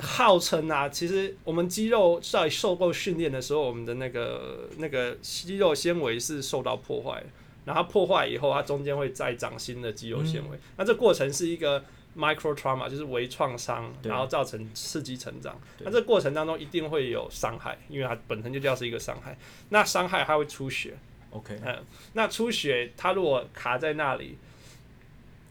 [0.00, 7.22] 号称啊，其实我们肌肉在受够训练的时候，我们的那个那个肌肉纤维是受到破坏。
[7.64, 10.56] 然后破坏以后，它中间会再长新的肌肉纤维。
[10.56, 11.80] 嗯、那这过程是一个
[12.18, 15.56] micro trauma，就是微创伤，然后造成刺激成长。
[15.78, 19.38] 那这过程当中一定会有伤害，因为它本身就叫是一个伤害。
[19.68, 20.94] 那伤害它会出血。
[21.30, 21.84] OK，嗯，
[22.14, 24.36] 那出血它如果卡在那里，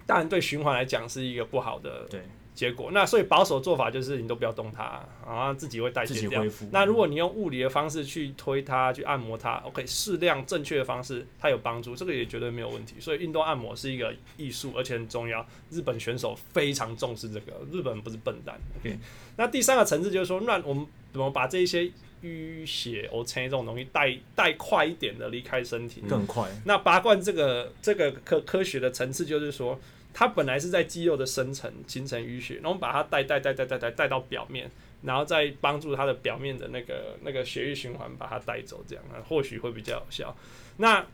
[0.06, 2.10] 当然对循环来讲是一个不好的。
[2.56, 2.62] 对。
[2.62, 6.44] 结果，那所以保守做法就是你都不要动它，然后自己会代谢掉。
[6.72, 12.96] 那如果你用物理的方式去推它、去按摩它，OK，适量正确的方式，它有帮助，这个也绝对没有问题。
[13.00, 15.44] 所以运动按摩是一个艺术，而且很重要。
[15.72, 18.60] 日本选手非常重视这个，日本不是笨蛋。
[18.80, 19.00] OK，
[19.38, 21.90] 那第三个层次就是说，那我们怎么把这一些
[22.22, 26.48] 淤血、O C 这种东西带带快一点的离开身体，更快？
[26.66, 29.80] 那拔罐这个这个科科学的层次就是说。
[30.14, 34.70] 它本来是在肌肉的深层形成淤血，然后把它带带带带带带带到表面，
[35.04, 40.36] 然后再帮助它的表面的那个那个血液循环把它带走，这样啊，或许会比较有效。
[40.78, 41.06] 那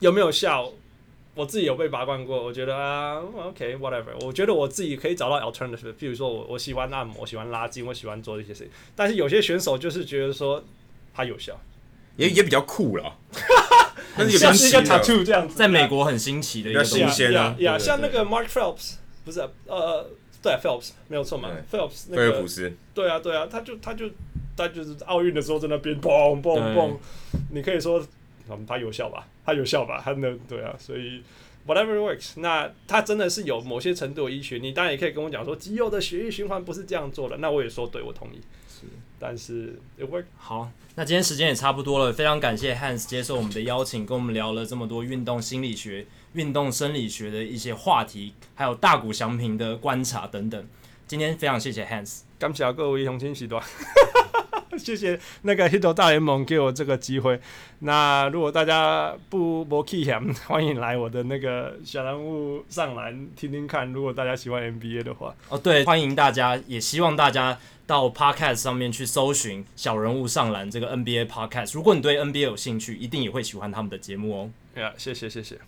[0.00, 0.72] 有没有效？
[1.34, 8.72] 我自己有被拔罐过，我觉得啊，OK whatever，我觉得我自己可以找到 alternative，比如说我我喜欢按摩，喜欢拉筋，我喜欢做这些事情。
[8.94, 10.64] 但是有些选手就是觉得说
[11.12, 11.60] 它有效，
[12.16, 13.18] 也也比较酷了。
[14.16, 17.26] 很像是一个 tattoo 这样子，在美国很新奇的一个东西。
[17.36, 18.94] 啊，呀，像那个 Mark Phelps
[19.24, 20.08] 不是呃，
[20.42, 24.06] 对 Phelps 没有错嘛，Phelps 那个菲尔普斯，对啊对啊，他就他就
[24.56, 26.96] 他就是奥运的时候在那边嘣嘣嘣，
[27.52, 28.02] 你可以说
[28.48, 31.22] 嗯他有效吧，他有效吧，他能对啊，所以
[31.66, 38.40] whatever works，那他真的是有某些程度的医学，你当然也可以跟我讲说肌肉的血液循环不是这样做的，那我也说对，我同意。
[38.78, 38.86] 是，
[39.18, 50.68] 但是 it work 好，那今天时间也差不多了，非常感谢 Hans 接受我们的邀请，跟我们聊了这么多运动心理学、运动生理学的一些话题，还有大谷翔平的观察等等。
[51.06, 53.64] 今天非常谢谢 Hans，感谢各位雄心时段。
[54.78, 57.40] 谢谢那个 Hito 大联盟给我这个机会。
[57.80, 63.92] 那如果大家不不气嫌， 欢迎来我的那个小人物上篮听听看。
[63.92, 71.74] 如果大家喜欢 NBA 的话，哦对，欢迎大家，也希望大家到 Podcast 上面去搜寻小人物上篮这个 NBA Podcast。
[71.74, 74.50] 如果你对 NBA 有兴趣，一定也会喜欢他们的节目哦。
[74.74, 75.58] 对啊，谢谢谢谢。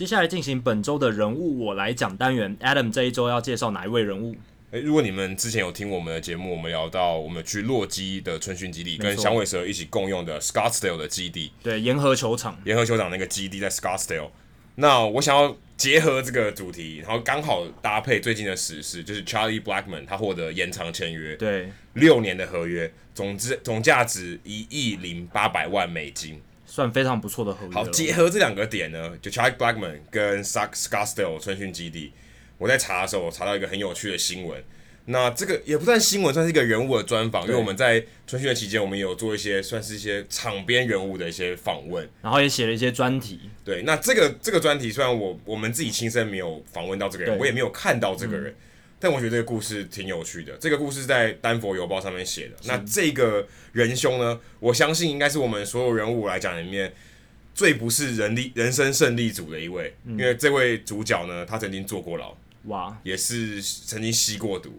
[0.00, 4.34] 接下来进行本周的人物我来讲单元，Adam 这一周要介绍哪一位人物？
[4.70, 14.30] 诶，如果你们之前有听我们的节目，我们聊到我们去洛基的春训基地，跟响尾蛇一起共用的 Scottsdale 的基地，对，沿河球场，沿河球场那个基地在 Scottsdale。
[14.76, 26.40] 那我想要结合这个主题，然后刚好搭配最近的时事，就是 Charlie Blackman 他获得延长签约，对，六年的合约，总之总价值一亿零八百万美金。
[26.70, 27.72] 算非常不错的合约。
[27.72, 32.12] 好，结合这两个点呢，就 Charlie Blackman 跟 Scottsdale 春训基地，
[32.58, 34.62] 我在查的时候，我查到一个很有趣的新闻。
[35.06, 43.40] 那这个也不算新闻，算是一个人物的专访，因为我们在春训的期间，我们有做一些算是一些场边人物的一些访问，然后也写了一些专题。
[43.64, 48.52] 对，那这个这个专题虽然我我们自己亲身没有访问到这个人，我也没有看到这个人。
[48.52, 48.56] 嗯
[49.02, 50.52] 但我觉得这个故事挺有趣的。
[50.60, 52.56] 这个故事在丹佛邮报上面写的。
[52.64, 56.92] 那这个仁兄呢，我相信应该是我们所有人物来讲里面
[57.54, 64.78] 最不是人力人生胜利组的一位，因为这位主角呢，他曾经坐过牢，哇，也是曾经吸过毒。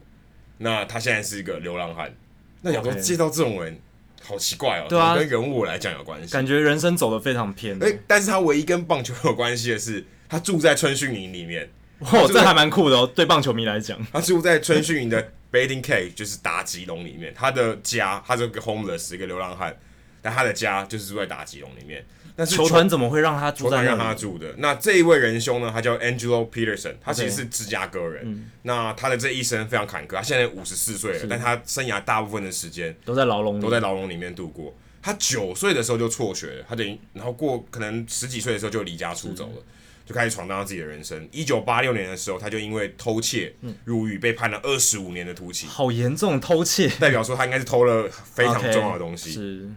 [0.60, 2.16] 那他现在是一个流浪汉。
[2.62, 3.76] 那有时候接到这种人，
[4.22, 4.86] 好奇怪哦。
[4.88, 7.80] 对啊，跟人物来讲有关系，感觉人生走得非常偏。
[7.80, 11.68] 诶，但是他唯一跟棒球有关系的是，他住在春训营里面。
[12.12, 14.00] 哦，这还蛮酷的哦，对棒球迷来讲。
[14.12, 17.34] 他住在春训营的 bathing cage，就是打击笼里面。
[17.36, 19.78] 他的家，他是个 homeless，一个流浪汉，
[20.22, 22.04] 但他的家就是住在打击笼里面。
[22.34, 23.90] 但是球团怎么会让他住在那里？
[23.90, 24.56] 球团让他住的。
[24.58, 25.70] 那这一位仁兄呢？
[25.72, 28.50] 他叫 Angelo Peterson，他其实是芝加哥人。
[28.64, 34.74] 那他的这一生非常坎坷，他现在五十四岁了，但他生涯大部分的时间都在牢笼，都在牢笼里面度过。
[35.04, 39.64] 他九岁的时候就辍学了，他等于然后过可能十几岁的时候就离家出走了。
[40.12, 41.28] 就开始闯荡他自己的人生。
[41.32, 43.54] 一九八六年的时候，他就因为偷窃
[43.86, 45.70] 入狱，被判了二十五年的徒刑。
[45.70, 49.30] 好严重，偷窃，代表说他应该是偷了非常重要的东西。
[49.30, 49.70] Okay, 是，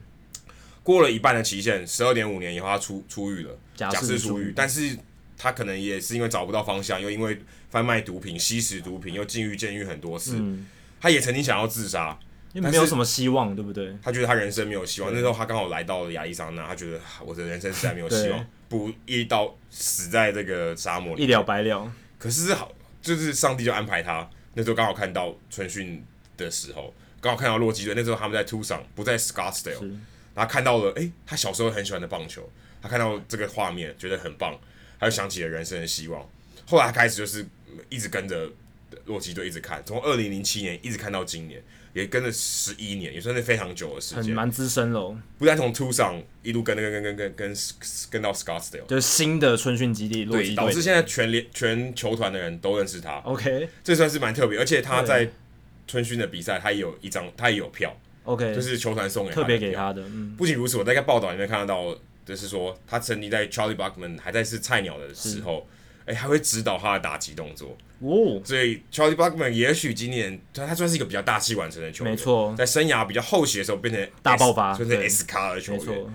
[0.83, 4.99] 过了一半的期限，十二点五年以后他出出狱了，假释出狱，但是
[5.39, 10.67] 他可能也是因为找不到方向，又因为贩卖毒品、吸食毒品，又进狱监狱很多次，嗯、
[11.01, 12.19] 他也曾经想要自杀，
[12.55, 13.95] 因为没有什么希望，对不对？
[14.03, 15.13] 他觉得他人生没有希望。
[15.13, 21.93] 那时候他刚好来到了亚利桑那，他觉得我的人生实在没有希望，不一刀死在这个沙漠里，一了百了。
[22.19, 26.03] 可是好，就是上帝就安排他，那时候刚好看到春训
[26.37, 29.97] 的时候，刚好看到洛基队，那时候他们在 Tucson，不在 Scottsdale。
[30.37, 32.51] 他看到了，诶、欸，他小时候很喜欢的棒球，
[32.83, 34.59] 他看到这个画面，觉得很棒，
[34.99, 36.29] 他就想起了人生的希望。
[36.67, 37.47] 后来他开始就是
[37.89, 38.51] 一直跟着
[39.05, 41.63] 洛基队一直看，从二零零七年一直看到今年，
[41.95, 45.17] 也跟了十一年，也算是非常久的时间，蛮资深喽。
[45.39, 47.57] 不但从 Tucson 一路跟跟跟跟跟跟
[48.11, 53.19] 跟到 Scottsdale，就是新的春训基地，对，导致现在全连全球团的人都认识他。
[53.21, 55.31] OK，这算是蛮特别，而且他在
[55.87, 57.97] 春训的比赛，他也有一张，他也有票。
[58.25, 60.03] OK，就是球团送给他特别给他的。
[60.03, 65.69] 嗯，不仅如此，我在看报道里面看得到，就是说他曾经在 Charlie Buckman 还在是菜鸟的时候，
[66.07, 67.79] 哎，还会指导他的打击动作。
[68.01, 76.07] 哦，所以 Charlie Blackman 也许今年他他算是一个比较大器晚成的球员，没错，在生涯比较后期的时候变成大爆发，变成 S 卡的球员。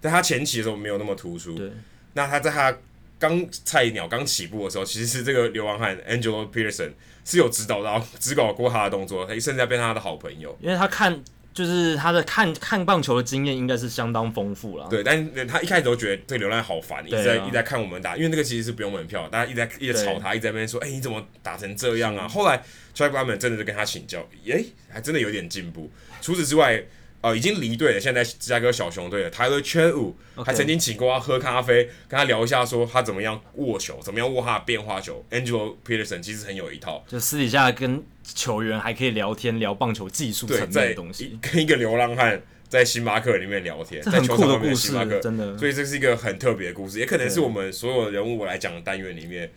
[0.00, 1.54] 在他前期的时候没有那么突出。
[1.54, 1.70] 对，
[2.14, 2.76] 那他在他
[3.18, 6.92] 刚菜鸟刚起步的时候，其实是这个流浪汉 Angelo Peterson
[7.24, 11.22] 是有指导到指导过他的动作，他甚至变成他的好朋友，因为他看。
[11.56, 14.86] 就是他的看看棒球的经验应该是相当丰富了。
[14.90, 22.62] 对，但是他一开始都觉得这个流浪好烦，啊、一直在一直在看我们打，因为那个其实是不用门票，大家一直在一直吵他，一直在那边说：“哎、欸，你怎么打成这样啊？”后来
[22.94, 25.90] Charlie Blackmon 真的就跟他请教，哎、欸，还真的有点进步。
[26.20, 26.84] 除此之外。
[27.26, 28.00] 哦，已经离队了。
[28.00, 29.30] 现在在芝加哥小熊队了。
[29.30, 30.12] Tyler Chatwood
[30.44, 35.24] 还曾经请过他喝咖啡，跟他聊一下，说他怎么样握球，怎么样握他的变化球。
[35.30, 41.36] Angelo Peterson 其实很有一套，就私底下跟球员还可以聊天，聊棒球技术层面的东西。
[41.42, 45.58] 跟一个流浪汉在星巴克里面聊天，在球场的星巴克，真的。
[45.58, 49.50] 所以这是一个很特别的故事，也可能是我们所有人物来讲的单元里面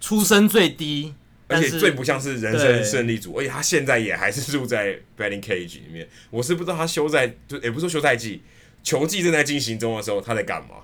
[0.00, 1.14] 出身最低。
[1.50, 6.08] 而且最不像是人生胜利组，而且他现在也还是住在 batting cage 里面。
[6.30, 8.40] 我是不知道他休赛，就也不是说休赛季，
[8.84, 10.76] 球季正在进行中的时候他在干嘛？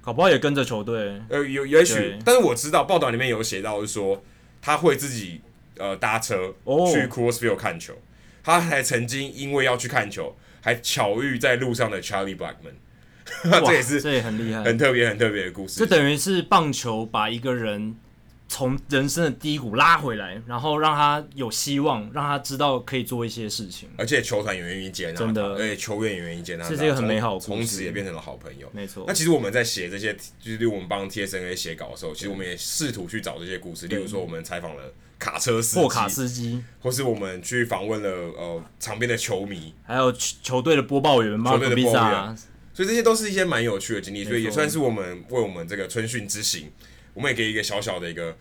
[0.00, 1.20] 搞不好也跟着球队。
[1.28, 4.24] 呃，有也许，但是我知道报道里面有写到是说
[4.62, 5.42] 他会自己
[5.76, 7.92] 呃搭车去 Coors Field 看球。
[7.92, 8.02] Oh.
[8.42, 12.80] 他还曾经因为要去看球，还巧遇在路上的 Charlie Blackman。
[13.66, 15.78] 这也是这也很厉害，很特别很特别的故事。
[15.78, 17.96] 这等于是棒球把一个人。
[18.52, 23.88] 从人生的低谷拉回来，然后让他有希望，让他知道可以做一些事情。
[23.96, 27.40] 而且球团也愿意接纳他，真的，而且球员也愿意接纳是一个很美好的。
[27.40, 28.68] 从此也变成了好朋友。
[28.72, 29.04] 没错。
[29.06, 33.86] 那其实我们在写这些，就是我们帮 TSNA 写稿的时候，其实我们也试图去找这些故事。
[33.86, 34.82] 例如说，我们采访了
[35.16, 42.36] 卡车司机、货卡司机，或是我们去访问了呃场边的球迷，还有球队的播报员、球队的播报员。
[42.74, 46.70] 所以这些都是一些蛮有趣的经历，所以也算是我们为我们这个春训之行，
[47.14, 48.36] 我们也给一个小小的一个。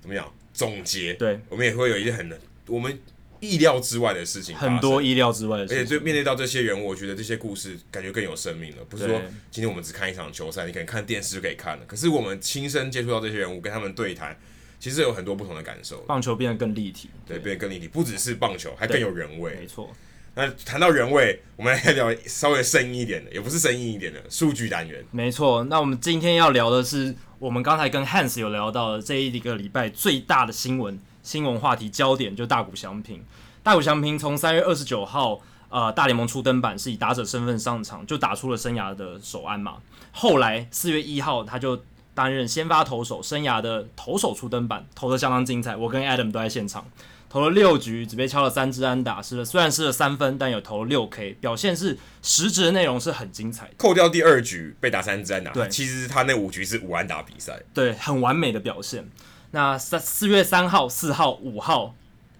[0.00, 1.12] 怎么讲总结？
[1.14, 2.32] 对，我们也会有一些很
[2.68, 3.00] 我们
[3.40, 5.76] 意料之外的事情，很多意料之外的事情。
[5.76, 8.84] 而且就面对到这些人物，我觉得这些故事感觉更有生命了。
[8.88, 11.84] 不是说今天我们只看一场球赛，你可能看电视就可以看了。
[11.84, 14.38] 可是我们亲身接触到这些人物，跟他们对谈，
[14.78, 15.98] 其实有很多不同的感受。
[16.02, 19.56] 棒球变得更立体，对，变得更立体，不只是棒球，还更有人味。
[19.56, 19.92] 没错。
[20.38, 25.04] 那谈到人味，我们来聊稍微生硬一点的，也不是生硬一点的数据单元。
[25.10, 25.64] 没错。
[25.64, 27.12] 那我们今天要聊的是。
[27.40, 33.22] 我们刚才跟 Hans 有聊到的这一个礼拜最大的新闻新闻话题焦点，就大谷翔平。
[33.62, 39.76] 大谷翔平从三月二十九号，呃，大联盟初登板是以打者身份上场，就打出了生涯的首安嘛。
[40.10, 41.80] 后来四月一号，他就
[42.12, 45.76] 担任先发投手，生涯的投手初登板，投得相当精彩。
[45.76, 46.84] 我跟 Adam 都在现场。
[47.30, 53.74] 投了六局，只被敲了三支安打，失了虽然失了三分，但有投了六 K，表现是实质的内容是很精彩的。
[53.76, 59.06] 扣掉第二局被打三支安打，对，其实他那五局是五安打比赛，对，很完美的表现。
[59.50, 61.94] 那三四月三号、四号、五号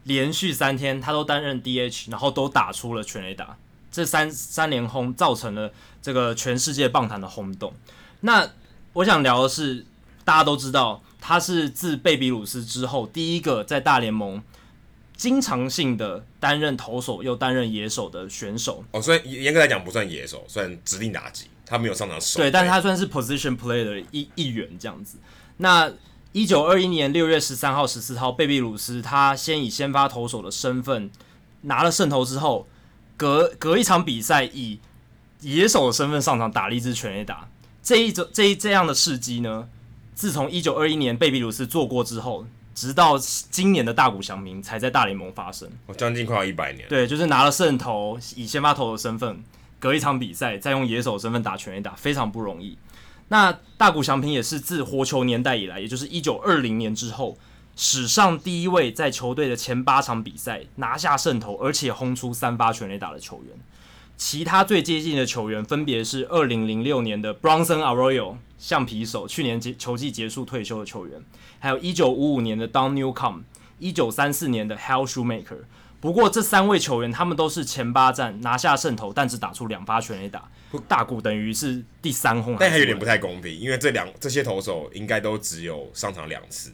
[0.05, 3.59] 连续三天，他都担任 DH，然后都打出了全垒打，
[3.93, 5.70] 这三三连轰造成了
[6.01, 7.74] 这个全世界棒坛的轰动。
[8.20, 8.51] 那
[8.95, 9.84] 我想聊的是，
[10.24, 14.43] 大家都知道他是自贝比鲁斯之后第一个在大联盟。
[15.19, 22.39] 经常性的担任投手又担任野手的选手哦，所以严格来讲不算野手，算指定打击，他没有上场守。
[22.39, 25.19] 对，但是他算是 position player 的一一员这样子。
[25.57, 25.93] 那
[26.31, 31.11] 一九二一年六月十三号、十四号，贝比鲁斯他先以先发投手的身份
[31.62, 32.69] 拿了胜投之后，
[33.16, 34.79] 隔隔一场比赛以
[35.41, 37.49] 野手的身份上场打了一支全垒打。
[37.83, 39.69] 这一种这一这样的事迹呢，
[40.14, 42.47] 自从一九二一年贝比鲁斯做过之后。
[42.79, 46.87] 直到今年的大谷翔平才在大联盟发生，哦，将近快要一百年。
[46.89, 49.43] 对，就是拿了胜投，以先发投的身份
[49.81, 52.79] 隔一场比赛再用野手身份打全垒打，非常不容易。
[53.31, 57.37] 那大谷翔平也是自活球年代以来，也就是一九二零年之后，
[57.74, 63.57] 史上第一位在球队的前八场比赛拿下胜投，而且轰出三发全垒打的球员。
[64.19, 71.23] 其他最接近的球员分别是二零零六年的 Bronson Arroyo 橡皮手，去年结球季结束退休的球员，
[71.61, 73.43] 还有一九五五年的 Don Newcombe，
[73.79, 75.61] 一九三四年的 Hal Shoemaker。
[76.01, 80.51] 不过这三位球员他们都是前八战拿下胜投，但只打出两发全垒打。
[80.89, 86.73] 大谷等于是第三轰，但还有点不太公平，因为这两这些投手应该都只有上场两次，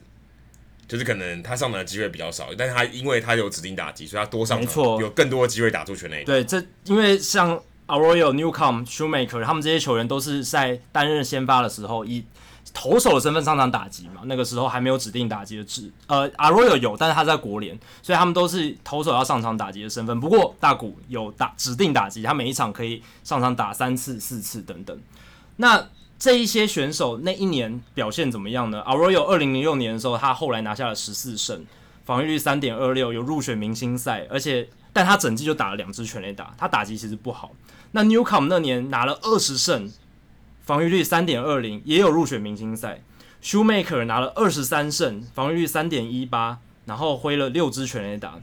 [0.87, 6.27] 就是可能他上场的机会比较少，但是他因为他有指定打击，所以他多上场，有更多的机会打出全垒打。
[6.27, 12.25] 对，这因为像 Arroyo、Newcomb、Shoemaker 他们这些球员都是在担任先发的时候以。
[12.73, 20.19] 投手的身份上场打击嘛，那个时候还没有指定打击的制，呃，Arroyo 有，但是他在国联，所以他们都是投手要上场打击的身份。
[20.19, 24.99] 不过大谷有打指定打击，他每一场可以上场打三次、四次等等。
[25.57, 25.87] 那
[26.19, 31.65] 这一些选手那一年表现怎么样呢？Arroyo 二零零六年的时候，他后来拿下了十四胜，
[32.05, 37.53] 防御率三点二六，有入选明星赛，而且但他整季就打了两支全垒打，他打击其实不好。
[37.93, 39.93] 那 Newcom 那年拿了二十胜。
[40.63, 43.03] 防御率三点二零，也有入选明星赛。
[43.43, 48.41] Shoemaker 拿了二十三胜，防御率三点一八，然后挥了六支全垒打。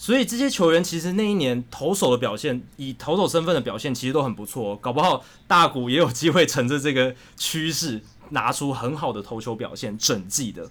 [0.00, 4.76] 所以这些球员其实那一年投手的表现，以投手身份的表现，其实都很不错。
[4.76, 10.70] 搞不好大谷也有机会乘着这个趋势，拿出很好的投球表现，整季的。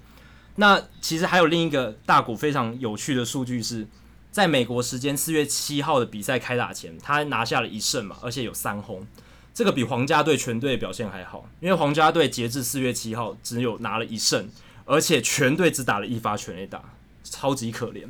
[0.55, 3.85] 那其实还有另一个大谷非常有趣的数据是，
[4.31, 9.05] 在美国时间四月七号的比赛开打前，他拿下了一胜嘛，而且有三轰。
[9.53, 14.47] 这个比皇家队全队表现还好，因为皇家队截至四月七号只有拿了一胜，
[14.85, 16.81] 而且全队只打了一发全垒打，
[17.23, 18.07] 超级可怜。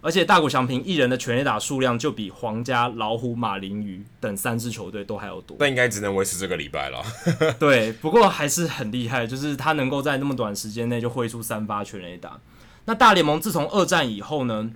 [0.00, 5.56] 而且大谷翔平一人的全垒打数量就比皇家、老虎、马林鱼等三支球队都还要多。
[5.60, 7.02] 那应该只能维持这个礼拜了。
[7.58, 12.38] 对，不过还是很厉害，就是他能够在那么短时间内就挥出三发全垒打。
[12.84, 14.70] 那大联盟自从二战以后呢？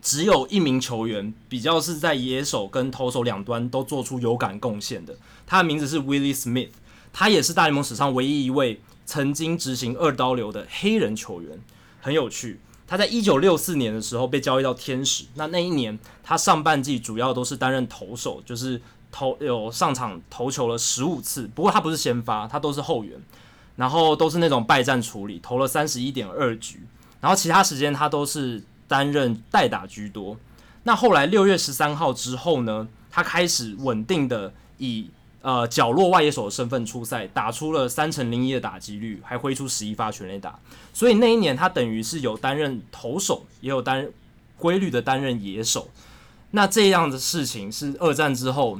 [0.00, 6.68] 只有一名球员比较是在野手跟投手两端都做出有感贡献的，他的名字是 Willie Smith，
[7.12, 11.58] 他也是大联盟史上唯一一位曾经执行二刀流的黑人球员，
[12.00, 12.60] 很有趣。
[12.88, 18.82] 他在一九六四年的时候被交易到天使，那那一年他上半季主要都是担任投手，就是
[19.12, 23.16] 投有上场投球了十五次，不过他不是先发，他都是后援，
[23.76, 26.82] 然后都是那种败战处理，投了三十一点二局，
[27.20, 28.64] 然后其他时间他都是。
[28.88, 30.34] 担任代打居多。
[30.84, 35.10] 那后来六月十三号之后呢，他开始稳定的以
[35.48, 40.58] 呃角落外野手的身份出赛，打出了三成零一的打击率，还挥出十一发全垒打。
[40.92, 44.06] 所以那一年他等于是有担任投手，也有担
[44.58, 45.88] 规律的担任野手。
[46.50, 48.78] 那这样的事情是二战之后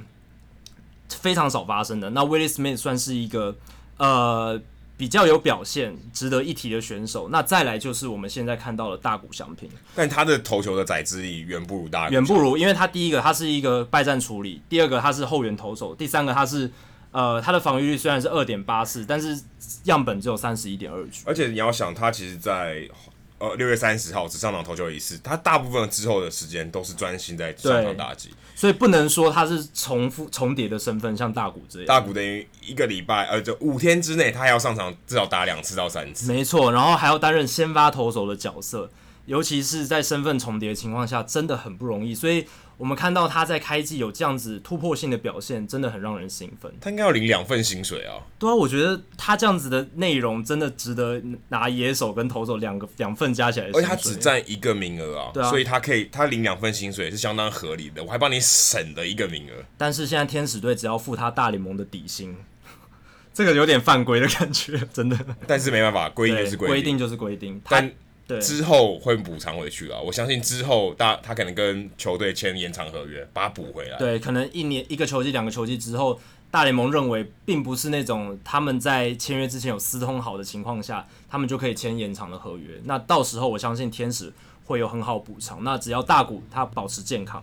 [1.09, 2.11] 非常少发生的。
[2.11, 3.57] 那 Willie Smith 算是一个
[3.97, 4.61] 呃。
[4.99, 16.69] 比较有表现、值得一提的选手，那再来就是我们现在看到的大谷翔平，但他的投球的载资力远不如大谷，远不如，因为他第一个他是一个败战处理，第二个他是后援投手，第三个他是
[17.13, 19.41] 呃他的防御率虽然是二点八四，但是
[19.85, 22.89] 样本只有三十一点二局，而且你要想他其实在
[23.39, 28.31] 呃六月三十号只上场投球一次，他大部分之后的时间都是专心在上场打击。
[28.55, 31.87] 所以不能说他是重复重叠的身份，像大谷这样。
[31.87, 36.33] 大谷等于一个礼拜，呃，就五天之内，他还要上场至少打两次到三次。
[36.33, 38.91] 没错，然后还要担任先发投手的角色，
[39.27, 42.15] 尤其是在身份重叠的情况下，真的很不容易。
[42.15, 42.47] 所以。
[42.79, 46.73] 我们看到他在开季有这样子突破性的表现，真的很让人兴奋。
[46.81, 48.23] 他应该要领两份薪水啊！
[48.39, 53.67] 对啊，我觉得他这样子的内容真的值得拿野手跟投手两个两份加起来。
[53.75, 58.03] 而且他只占一个名额啊，对啊，所以他可以他领两份薪水是相当合理的。
[58.05, 59.65] 我还帮你省了一个名额。
[59.77, 62.37] 但是现在天使队只要付他大联盟的底薪，
[63.35, 65.19] 这个有点犯规的感觉，真的。
[65.49, 67.61] 但是没办法，规定就是规定，规定就是规定。
[67.69, 67.93] 但
[68.29, 69.99] 对之后会补偿回去啊！
[69.99, 73.97] 我相信之后大他可能跟球队签延长合约，把它补回来。
[73.97, 82.79] 对，可能一年一个球季、两个球季之后，大联盟认为并不是那种他们在签约之前有私通好的情况下，他们就可以签延长的合约。
[82.85, 84.31] 那到时候我相信天使
[84.67, 85.65] 会有很好补偿。
[85.65, 87.43] 那只要大谷他保持健康。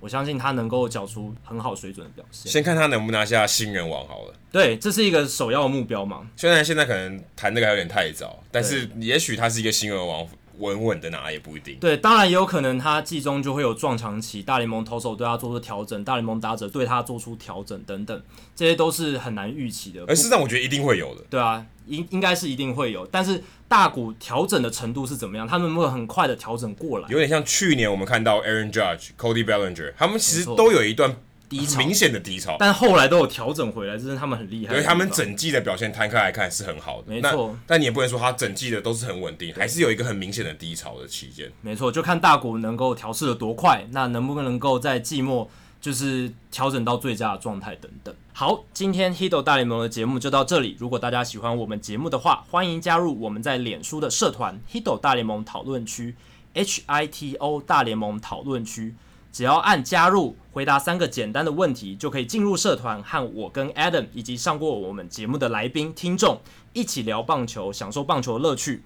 [0.00, 2.50] 我相信他能够缴出很好水准的表现。
[2.50, 4.34] 先看他能不能拿下新人王好了。
[4.52, 6.28] 对，这是一个首要的目标嘛。
[6.36, 10.26] 虽然现在可能谈这个还有点太早，但是也许他是一个新人王，
[10.58, 11.76] 稳稳的拿也不一定。
[11.80, 18.22] 对，当然也有可能他季中就会有撞墙期，大联盟投手对他做出调整，大联盟打者对他做出调整等等，
[18.54, 20.04] 这些都是很难预期的。
[20.06, 21.24] 而事实上，我觉得一定会有的。
[21.30, 23.42] 对啊，应应该是一定会有，但是。
[23.68, 25.44] 大股调整的程度是怎么样？
[25.44, 27.08] 他们会很快的调整过来？
[27.08, 31.16] 有点像去年我们看到 Aaron Judge、Cody Bellinger，他们其实都有一段
[31.48, 32.56] 低潮，明显的低潮。
[32.58, 34.72] 但后来都有调整回来，这是他们很厉害。
[34.72, 37.56] 因为他们整季的表现摊开来看是很好的，没错。
[37.66, 41.50] 但你也不能说他整季的都是很稳定，还是有一个很明显的低潮的期间。
[41.62, 45.48] 没错，就看大股能够调试的多快，那能不能够在季末
[45.80, 48.14] 就是调整到最佳的状态等等。
[48.32, 50.76] 好，今天 Hito 大联盟的节目就到这里。
[50.78, 56.14] 如果大家喜欢我们节目的话，欢迎加入我们在脸书的社团 Hito 大联盟讨论区
[56.52, 58.94] ，H I T O 大联盟讨论区。
[59.36, 66.40] 只要按加入，回答三个简单的问题，就可以进入社团，和我跟 Adam 以及上过我们节目的来宾、听众
[66.72, 68.82] 一起聊棒球，享受棒球的乐趣。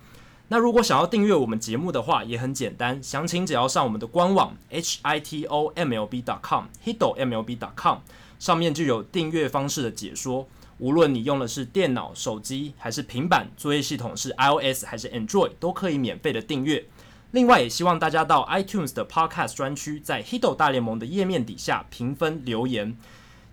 [0.49, 7.71] 那如果想要订阅我们节目的话，也很简单，详情只要上我们的官网 h i t o m l b dot com hito m l b dot
[7.77, 7.99] com，
[8.41, 10.49] 上面就有订阅方式的解说。
[10.79, 16.85] 无论你用的是电脑、手机还是平板，作业系统是 iOS 还是 Android，都可以免费的订阅。
[17.33, 22.97] 另外，也希望大家到 iTunes 的 Podcast 专区，在 Hito 大联盟的页面底下评分留言，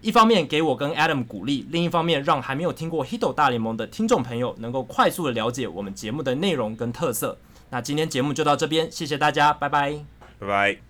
[0.01, 7.37] 一方面给我跟 Adam 鼓励，另一方面让还没有听过 Hito 大联盟的听众朋友能够快速的了解我们节目的内容跟特色。
[7.69, 9.99] 那今天节目就到这边，谢谢大家，拜拜，
[10.39, 10.86] 拜拜。